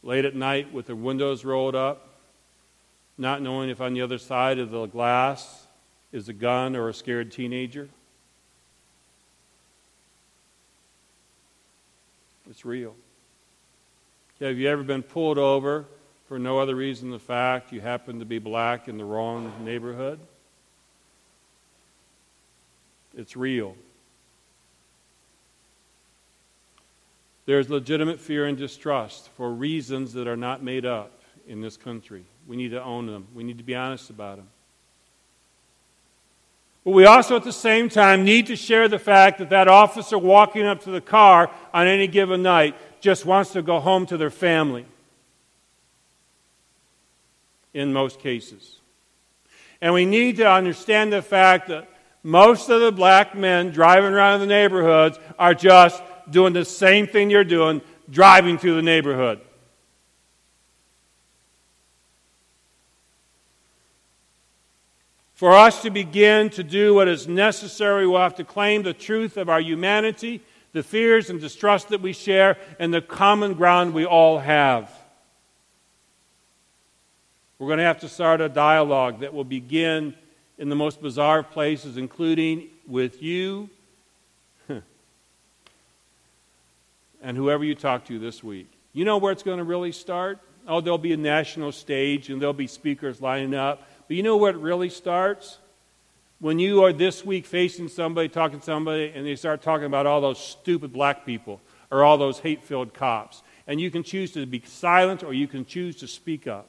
late 0.01 0.25
at 0.25 0.35
night 0.35 0.73
with 0.73 0.87
the 0.87 0.95
windows 0.95 1.45
rolled 1.45 1.75
up 1.75 2.12
not 3.17 3.41
knowing 3.41 3.69
if 3.69 3.81
on 3.81 3.93
the 3.93 4.01
other 4.01 4.17
side 4.17 4.59
of 4.59 4.71
the 4.71 4.85
glass 4.85 5.67
is 6.11 6.29
a 6.29 6.33
gun 6.33 6.75
or 6.75 6.89
a 6.89 6.93
scared 6.93 7.31
teenager. 7.31 7.89
It's 12.49 12.65
real. 12.65 12.95
Have 14.39 14.57
you 14.57 14.67
ever 14.67 14.83
been 14.83 15.03
pulled 15.03 15.37
over 15.37 15.85
for 16.27 16.37
no 16.37 16.59
other 16.59 16.75
reason 16.75 17.09
than 17.09 17.17
the 17.17 17.23
fact 17.23 17.71
you 17.71 17.81
happen 17.81 18.19
to 18.19 18.25
be 18.25 18.39
black 18.39 18.87
in 18.87 18.97
the 18.97 19.05
wrong 19.05 19.51
neighborhood? 19.63 20.19
It's 23.15 23.37
real. 23.37 23.75
There's 27.45 27.69
legitimate 27.69 28.19
fear 28.19 28.45
and 28.45 28.57
distrust 28.57 29.29
for 29.35 29.51
reasons 29.51 30.13
that 30.13 30.27
are 30.27 30.37
not 30.37 30.63
made 30.63 30.85
up 30.85 31.11
in 31.47 31.61
this 31.61 31.77
country. 31.77 32.25
We 32.47 32.55
need 32.55 32.71
to 32.71 32.83
own 32.83 33.07
them. 33.07 33.27
We 33.33 33.43
need 33.43 33.57
to 33.57 33.63
be 33.63 33.75
honest 33.75 34.09
about 34.09 34.37
them. 34.37 34.47
But 36.83 36.91
we 36.91 37.05
also, 37.05 37.37
at 37.37 37.43
the 37.43 37.53
same 37.53 37.87
time, 37.87 38.25
need 38.25 38.47
to 38.47 38.55
share 38.55 38.89
the 38.89 38.99
fact 38.99 39.39
that 39.39 39.49
that 39.51 39.67
officer 39.67 40.17
walking 40.17 40.65
up 40.65 40.81
to 40.83 40.91
the 40.91 40.99
car 40.99 41.49
on 41.73 41.87
any 41.87 42.07
given 42.07 42.43
night 42.43 42.75
just 42.99 43.25
wants 43.25 43.51
to 43.53 43.61
go 43.61 43.79
home 43.79 44.05
to 44.07 44.17
their 44.17 44.29
family. 44.29 44.85
In 47.73 47.93
most 47.93 48.19
cases. 48.19 48.79
And 49.81 49.93
we 49.93 50.05
need 50.05 50.37
to 50.37 50.49
understand 50.49 51.11
the 51.11 51.21
fact 51.21 51.69
that 51.69 51.89
most 52.21 52.69
of 52.69 52.81
the 52.81 52.91
black 52.91 53.35
men 53.35 53.71
driving 53.71 54.13
around 54.13 54.41
the 54.41 54.45
neighborhoods 54.45 55.17
are 55.39 55.53
just 55.53 56.01
doing 56.29 56.53
the 56.53 56.65
same 56.65 57.07
thing 57.07 57.29
you're 57.29 57.43
doing, 57.43 57.81
driving 58.09 58.57
through 58.57 58.75
the 58.75 58.81
neighborhood. 58.81 59.41
For 65.43 65.51
us 65.51 65.81
to 65.81 65.89
begin 65.89 66.51
to 66.51 66.63
do 66.63 66.93
what 66.93 67.09
is 67.09 67.27
necessary, 67.27 68.07
we'll 68.07 68.21
have 68.21 68.35
to 68.35 68.45
claim 68.45 68.81
the 68.81 68.93
truth 68.93 69.35
of 69.35 69.49
our 69.49 69.59
humanity, 69.59 70.41
the 70.71 70.83
fears 70.83 71.29
and 71.29 71.41
distrust 71.41 71.89
that 71.89 71.99
we 71.99 72.13
share, 72.13 72.57
and 72.79 72.93
the 72.93 73.01
common 73.01 73.53
ground 73.53 73.93
we 73.93 74.05
all 74.05 74.39
have. 74.39 74.89
We're 77.59 77.67
going 77.67 77.79
to 77.79 77.83
have 77.83 77.99
to 77.99 78.07
start 78.07 78.39
a 78.39 78.47
dialogue 78.47 79.19
that 79.19 79.33
will 79.33 79.43
begin 79.43 80.15
in 80.57 80.69
the 80.69 80.77
most 80.77 81.01
bizarre 81.01 81.43
places, 81.43 81.97
including 81.97 82.69
with 82.87 83.21
you 83.21 83.69
and 87.21 87.35
whoever 87.35 87.65
you 87.65 87.75
talk 87.75 88.05
to 88.05 88.17
this 88.17 88.41
week. 88.41 88.71
You 88.93 89.03
know 89.03 89.17
where 89.17 89.33
it's 89.33 89.43
going 89.43 89.57
to 89.57 89.65
really 89.65 89.91
start? 89.91 90.39
Oh, 90.69 90.79
there'll 90.79 90.97
be 90.97 91.11
a 91.11 91.17
national 91.17 91.73
stage 91.73 92.29
and 92.29 92.41
there'll 92.41 92.53
be 92.53 92.67
speakers 92.67 93.19
lining 93.19 93.53
up. 93.53 93.85
But 94.07 94.17
you 94.17 94.23
know 94.23 94.37
where 94.37 94.51
it 94.51 94.57
really 94.57 94.89
starts? 94.89 95.59
When 96.39 96.59
you 96.59 96.83
are 96.83 96.91
this 96.91 97.23
week 97.23 97.45
facing 97.45 97.87
somebody, 97.87 98.27
talking 98.27 98.59
to 98.59 98.65
somebody, 98.65 99.11
and 99.15 99.25
they 99.25 99.35
start 99.35 99.61
talking 99.61 99.85
about 99.85 100.05
all 100.05 100.19
those 100.19 100.39
stupid 100.39 100.91
black 100.91 101.25
people 101.25 101.61
or 101.89 102.03
all 102.03 102.17
those 102.17 102.39
hate 102.39 102.63
filled 102.63 102.93
cops. 102.93 103.43
And 103.65 103.79
you 103.79 103.89
can 103.89 104.03
choose 104.03 104.31
to 104.33 104.45
be 104.45 104.61
silent 104.65 105.23
or 105.23 105.33
you 105.33 105.47
can 105.47 105.65
choose 105.65 105.95
to 105.97 106.07
speak 106.07 106.47
up. 106.47 106.67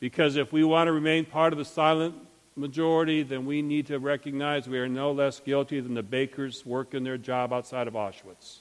Because 0.00 0.36
if 0.36 0.52
we 0.52 0.64
want 0.64 0.88
to 0.88 0.92
remain 0.92 1.24
part 1.24 1.52
of 1.52 1.58
the 1.58 1.64
silent 1.64 2.14
majority, 2.56 3.22
then 3.22 3.46
we 3.46 3.62
need 3.62 3.86
to 3.86 3.98
recognize 3.98 4.68
we 4.68 4.78
are 4.78 4.88
no 4.88 5.12
less 5.12 5.40
guilty 5.40 5.80
than 5.80 5.94
the 5.94 6.02
bakers 6.02 6.64
working 6.66 7.04
their 7.04 7.18
job 7.18 7.52
outside 7.52 7.88
of 7.88 7.94
Auschwitz. 7.94 8.58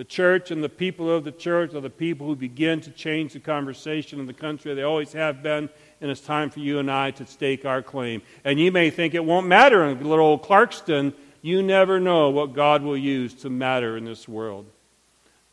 The 0.00 0.04
church 0.04 0.50
and 0.50 0.64
the 0.64 0.70
people 0.70 1.14
of 1.14 1.24
the 1.24 1.30
church 1.30 1.74
are 1.74 1.80
the 1.82 1.90
people 1.90 2.26
who 2.26 2.34
begin 2.34 2.80
to 2.80 2.90
change 2.90 3.34
the 3.34 3.38
conversation 3.38 4.18
in 4.18 4.24
the 4.24 4.32
country. 4.32 4.72
They 4.72 4.82
always 4.82 5.12
have 5.12 5.42
been, 5.42 5.68
and 6.00 6.10
it's 6.10 6.22
time 6.22 6.48
for 6.48 6.60
you 6.60 6.78
and 6.78 6.90
I 6.90 7.10
to 7.10 7.26
stake 7.26 7.66
our 7.66 7.82
claim. 7.82 8.22
And 8.42 8.58
you 8.58 8.72
may 8.72 8.88
think 8.88 9.12
it 9.12 9.22
won't 9.22 9.46
matter 9.46 9.84
in 9.84 10.02
little 10.02 10.24
old 10.24 10.42
Clarkston. 10.42 11.12
You 11.42 11.62
never 11.62 12.00
know 12.00 12.30
what 12.30 12.54
God 12.54 12.82
will 12.82 12.96
use 12.96 13.34
to 13.42 13.50
matter 13.50 13.98
in 13.98 14.06
this 14.06 14.26
world. 14.26 14.64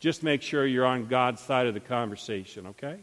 Just 0.00 0.22
make 0.22 0.40
sure 0.40 0.64
you're 0.64 0.86
on 0.86 1.08
God's 1.08 1.42
side 1.42 1.66
of 1.66 1.74
the 1.74 1.80
conversation, 1.80 2.68
okay? 2.68 2.96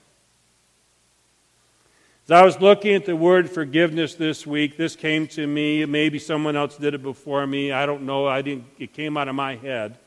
As 2.25 2.31
I 2.31 2.43
was 2.43 2.59
looking 2.59 2.95
at 2.95 3.05
the 3.05 3.15
word 3.15 3.51
forgiveness 3.51 4.15
this 4.15 4.47
week, 4.47 4.77
this 4.77 4.95
came 4.95 5.27
to 5.27 5.45
me. 5.45 5.85
Maybe 5.85 6.17
someone 6.17 6.55
else 6.55 6.75
did 6.75 6.95
it 6.95 7.03
before 7.03 7.45
me. 7.45 7.71
I 7.71 7.85
don't 7.85 8.07
know. 8.07 8.25
I 8.25 8.41
didn't, 8.41 8.65
it 8.79 8.93
came 8.93 9.15
out 9.15 9.27
of 9.27 9.35
my 9.35 9.57
head. 9.57 9.99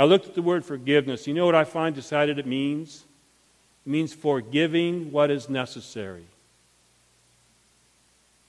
I 0.00 0.04
looked 0.04 0.26
at 0.26 0.34
the 0.34 0.42
word 0.42 0.64
forgiveness. 0.64 1.26
You 1.26 1.34
know 1.34 1.46
what 1.46 1.54
I 1.54 1.64
find 1.64 1.94
decided 1.94 2.38
it 2.38 2.46
means? 2.46 3.04
It 3.86 3.90
means 3.90 4.12
forgiving 4.12 5.12
what 5.12 5.30
is 5.30 5.48
necessary. 5.48 6.26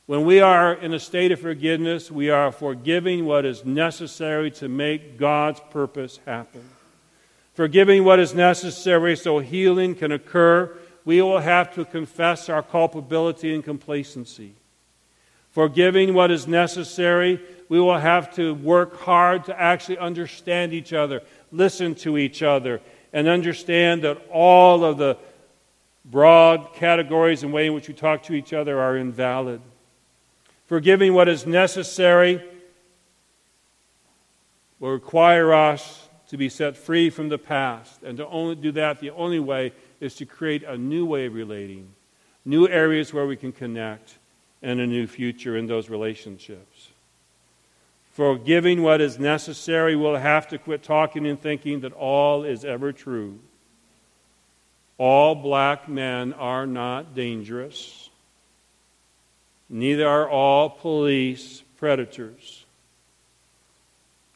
When 0.05 0.25
we 0.25 0.39
are 0.39 0.73
in 0.73 0.93
a 0.93 0.99
state 0.99 1.31
of 1.31 1.39
forgiveness, 1.39 2.11
we 2.11 2.29
are 2.29 2.51
forgiving 2.51 3.25
what 3.25 3.45
is 3.45 3.63
necessary 3.63 4.51
to 4.51 4.67
make 4.67 5.17
God's 5.17 5.61
purpose 5.71 6.19
happen 6.25 6.63
forgiving 7.53 8.03
what 8.03 8.19
is 8.19 8.33
necessary 8.33 9.15
so 9.15 9.39
healing 9.39 9.95
can 9.95 10.11
occur, 10.11 10.75
we 11.05 11.21
will 11.21 11.39
have 11.39 11.73
to 11.75 11.85
confess 11.85 12.49
our 12.49 12.63
culpability 12.63 13.53
and 13.53 13.63
complacency. 13.63 14.53
Forgiving 15.51 16.13
what 16.13 16.31
is 16.31 16.47
necessary, 16.47 17.41
we 17.67 17.79
will 17.79 17.97
have 17.97 18.33
to 18.35 18.53
work 18.55 19.01
hard 19.01 19.45
to 19.45 19.61
actually 19.61 19.97
understand 19.97 20.73
each 20.73 20.93
other, 20.93 21.21
listen 21.51 21.95
to 21.95 22.17
each 22.17 22.41
other, 22.41 22.81
and 23.13 23.27
understand 23.27 24.03
that 24.03 24.17
all 24.31 24.83
of 24.83 24.97
the 24.97 25.17
broad 26.05 26.73
categories 26.73 27.43
and 27.43 27.53
way 27.53 27.67
in 27.67 27.73
which 27.73 27.87
we 27.87 27.93
talk 27.93 28.23
to 28.23 28.33
each 28.33 28.53
other 28.53 28.79
are 28.79 28.97
invalid. 28.97 29.61
Forgiving 30.65 31.13
what 31.13 31.27
is 31.27 31.45
necessary 31.45 32.41
will 34.79 34.91
require 34.91 35.53
us 35.53 36.07
to 36.29 36.37
be 36.37 36.47
set 36.47 36.77
free 36.77 37.09
from 37.09 37.27
the 37.27 37.37
past. 37.37 38.01
And 38.03 38.17
to 38.17 38.27
only 38.27 38.55
do 38.55 38.71
that, 38.71 38.99
the 38.99 39.11
only 39.11 39.39
way 39.39 39.73
is 39.99 40.15
to 40.15 40.25
create 40.25 40.63
a 40.63 40.77
new 40.77 41.05
way 41.05 41.25
of 41.25 41.35
relating, 41.35 41.89
new 42.45 42.67
areas 42.67 43.13
where 43.13 43.27
we 43.27 43.35
can 43.35 43.51
connect, 43.51 44.17
and 44.61 44.79
a 44.79 44.87
new 44.87 45.07
future 45.07 45.57
in 45.57 45.67
those 45.67 45.89
relationships. 45.89 46.90
Forgiving 48.21 48.83
what 48.83 49.01
is 49.01 49.17
necessary, 49.17 49.95
we'll 49.95 50.15
have 50.15 50.47
to 50.49 50.59
quit 50.59 50.83
talking 50.83 51.25
and 51.25 51.41
thinking 51.41 51.79
that 51.79 51.93
all 51.93 52.43
is 52.43 52.63
ever 52.63 52.91
true. 52.91 53.39
All 54.99 55.33
black 55.33 55.89
men 55.89 56.31
are 56.33 56.67
not 56.67 57.15
dangerous. 57.15 58.11
Neither 59.67 60.07
are 60.07 60.29
all 60.29 60.69
police 60.69 61.63
predators 61.77 62.63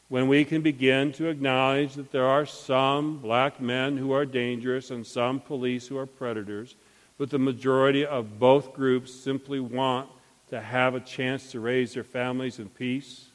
when 0.08 0.26
we 0.26 0.44
can 0.44 0.62
begin 0.62 1.12
to 1.12 1.28
acknowledge 1.28 1.94
that 1.94 2.10
there 2.10 2.26
are 2.26 2.44
some 2.44 3.18
black 3.18 3.60
men 3.60 3.96
who 3.96 4.10
are 4.10 4.26
dangerous 4.26 4.90
and 4.90 5.06
some 5.06 5.38
police 5.38 5.86
who 5.86 5.96
are 5.96 6.06
predators, 6.06 6.74
but 7.18 7.30
the 7.30 7.38
majority 7.38 8.04
of 8.04 8.40
both 8.40 8.74
groups 8.74 9.14
simply 9.14 9.60
want 9.60 10.08
to 10.48 10.60
have 10.60 10.96
a 10.96 11.00
chance 11.00 11.52
to 11.52 11.60
raise 11.60 11.94
their 11.94 12.02
families 12.02 12.58
in 12.58 12.68
peace, 12.68 13.26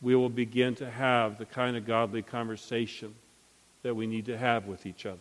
we 0.00 0.14
will 0.14 0.28
begin 0.28 0.74
to 0.76 0.88
have 0.90 1.38
the 1.38 1.44
kind 1.44 1.76
of 1.76 1.86
godly 1.86 2.22
conversation 2.22 3.14
that 3.82 3.94
we 3.94 4.06
need 4.06 4.26
to 4.26 4.36
have 4.36 4.66
with 4.66 4.86
each 4.86 5.06
other. 5.06 5.18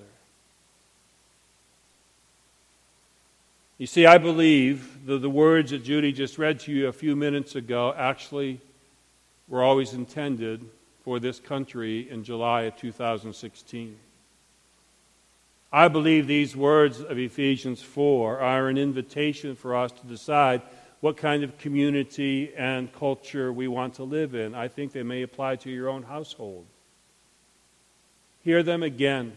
You 3.77 3.85
see, 3.87 4.05
I 4.05 4.17
believe 4.17 5.05
that 5.05 5.19
the 5.19 5.29
words 5.29 5.71
that 5.71 5.83
Judy 5.83 6.11
just 6.11 6.39
read 6.39 6.59
to 6.61 6.71
you 6.71 6.87
a 6.87 6.93
few 6.93 7.15
minutes 7.15 7.55
ago 7.55 7.93
actually 7.95 8.59
were 9.47 9.63
always 9.63 9.93
intended 9.93 10.65
for 11.03 11.19
this 11.19 11.39
country 11.39 12.09
in 12.09 12.23
July 12.23 12.63
of 12.63 12.75
2016. 12.75 13.95
I 15.71 15.87
believe 15.89 16.27
these 16.27 16.55
words 16.55 17.01
of 17.01 17.19
Ephesians 17.19 17.81
4 17.81 18.39
are 18.39 18.67
an 18.67 18.77
invitation 18.77 19.55
for 19.55 19.75
us 19.75 19.91
to 19.91 20.07
decide 20.07 20.61
what 21.01 21.17
kind 21.17 21.43
of 21.43 21.57
community 21.57 22.53
and 22.55 22.91
culture 22.93 23.53
we 23.53 23.67
want 23.67 23.95
to 23.95 24.03
live 24.03 24.35
in. 24.35 24.55
I 24.55 24.67
think 24.67 24.91
they 24.91 25.03
may 25.03 25.21
apply 25.21 25.57
to 25.57 25.69
your 25.69 25.89
own 25.89 26.03
household. 26.03 26.65
Hear 28.43 28.63
them 28.63 28.83
again 28.83 29.33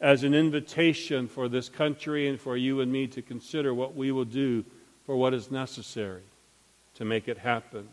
as 0.00 0.22
an 0.22 0.34
invitation 0.34 1.26
for 1.26 1.48
this 1.48 1.68
country 1.68 2.28
and 2.28 2.40
for 2.40 2.56
you 2.56 2.80
and 2.80 2.92
me 2.92 3.06
to 3.08 3.22
consider 3.22 3.72
what 3.72 3.96
we 3.96 4.12
will 4.12 4.24
do 4.24 4.64
for 5.04 5.16
what 5.16 5.34
is 5.34 5.50
necessary 5.50 6.22
to 6.94 7.04
make 7.04 7.28
it 7.28 7.38
happen 7.38 7.88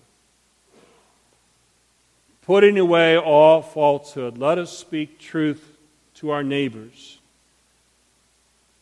putting 2.45 2.77
away 2.77 3.17
all 3.17 3.61
falsehood. 3.61 4.37
Let 4.37 4.57
us 4.57 4.77
speak 4.77 5.19
truth 5.19 5.77
to 6.15 6.29
our 6.29 6.43
neighbors, 6.43 7.19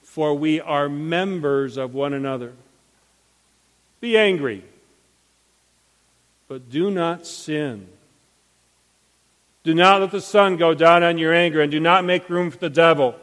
for 0.02 0.34
we 0.34 0.60
are 0.60 0.90
members 0.90 1.78
of 1.78 1.94
one 1.94 2.14
another. 2.14 2.54
Be 4.02 4.18
angry, 4.18 4.64
but 6.48 6.70
do 6.70 6.92
not 6.92 7.26
sin. 7.26 7.88
Do 9.64 9.76
not 9.76 10.02
let 10.02 10.12
the 10.12 10.20
sun 10.20 10.58
go 10.58 10.74
down 10.74 11.04
on 11.04 11.20
your 11.20 11.34
anger, 11.34 11.62
and 11.62 11.72
do 11.72 11.80
not 11.80 12.04
make 12.04 12.30
room 12.30 12.50
for 12.50 12.58
the 12.58 12.70
devil. 12.70 13.16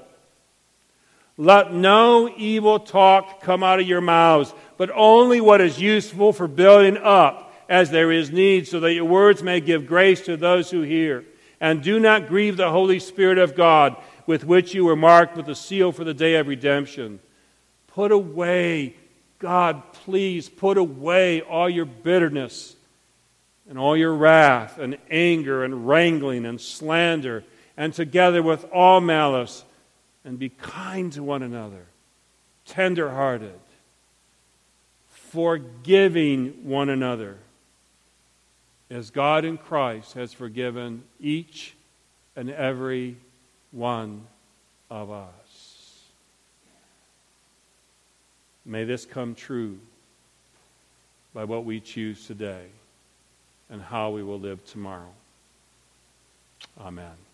Let 1.37 1.73
no 1.73 2.33
evil 2.37 2.79
talk 2.79 3.43
come 3.43 3.63
out 3.63 3.81
of 3.81 3.89
your 3.89 4.01
mouths, 4.01 4.55
but 4.77 4.91
only 4.95 5.41
what 5.41 5.61
is 5.61 5.81
useful 5.81 6.33
for 6.33 6.47
building 6.47 6.97
up 6.97 7.53
as 7.69 7.91
there 7.91 8.11
is 8.11 8.31
need, 8.31 8.67
so 8.69 8.81
that 8.81 8.95
your 8.95 9.05
words 9.05 9.43
may 9.43 9.61
give 9.61 9.87
grace 9.87 10.21
to 10.23 10.37
those 10.37 10.71
who 10.71 10.83
hear. 10.83 11.25
And 11.61 11.83
do 11.83 11.99
not 11.99 12.29
grieve 12.29 12.57
the 12.57 12.71
Holy 12.71 13.01
Spirit 13.01 13.39
of 13.39 13.57
God, 13.57 13.97
with 14.27 14.45
which 14.45 14.75
you 14.75 14.85
were 14.85 14.97
marked 14.97 15.37
with 15.37 15.49
a 15.49 15.55
seal 15.55 15.91
for 15.91 16.05
the 16.05 16.15
day 16.15 16.37
of 16.37 16.47
redemption. 16.47 17.19
Put 17.89 18.13
away, 18.13 18.95
God, 19.39 19.88
please 20.09 20.49
put 20.49 20.79
away 20.79 21.43
all 21.43 21.69
your 21.69 21.85
bitterness 21.85 22.75
and 23.69 23.79
all 23.79 23.95
your 23.95 24.15
wrath 24.15 24.79
and 24.79 24.97
anger 25.11 25.63
and 25.63 25.87
wrangling 25.87 26.47
and 26.47 26.59
slander, 26.59 27.45
and 27.77 27.93
together 27.93 28.43
with 28.43 28.65
all 28.73 29.03
malice, 29.03 29.67
and 30.25 30.39
be 30.39 30.49
kind 30.49 31.13
to 31.13 31.23
one 31.23 31.43
another, 31.43 31.85
tender 32.65 33.11
hearted, 33.11 33.61
forgiving 35.11 36.65
one 36.65 36.89
another 36.89 37.37
as 38.89 39.11
God 39.11 39.45
in 39.45 39.59
Christ 39.59 40.15
has 40.15 40.33
forgiven 40.33 41.03
each 41.21 41.75
and 42.35 42.49
every 42.49 43.19
one 43.73 44.27
of 44.91 45.11
us. 45.11 45.99
May 48.65 48.85
this 48.85 49.05
come 49.05 49.35
true 49.35 49.79
by 51.35 51.45
what 51.45 51.65
we 51.65 51.81
choose 51.81 52.27
today 52.27 52.67
and 53.71 53.83
how 53.83 54.11
we 54.11 54.23
will 54.23 54.41
live 54.41 54.65
tomorrow. 54.67 55.13
Amen. 56.81 57.28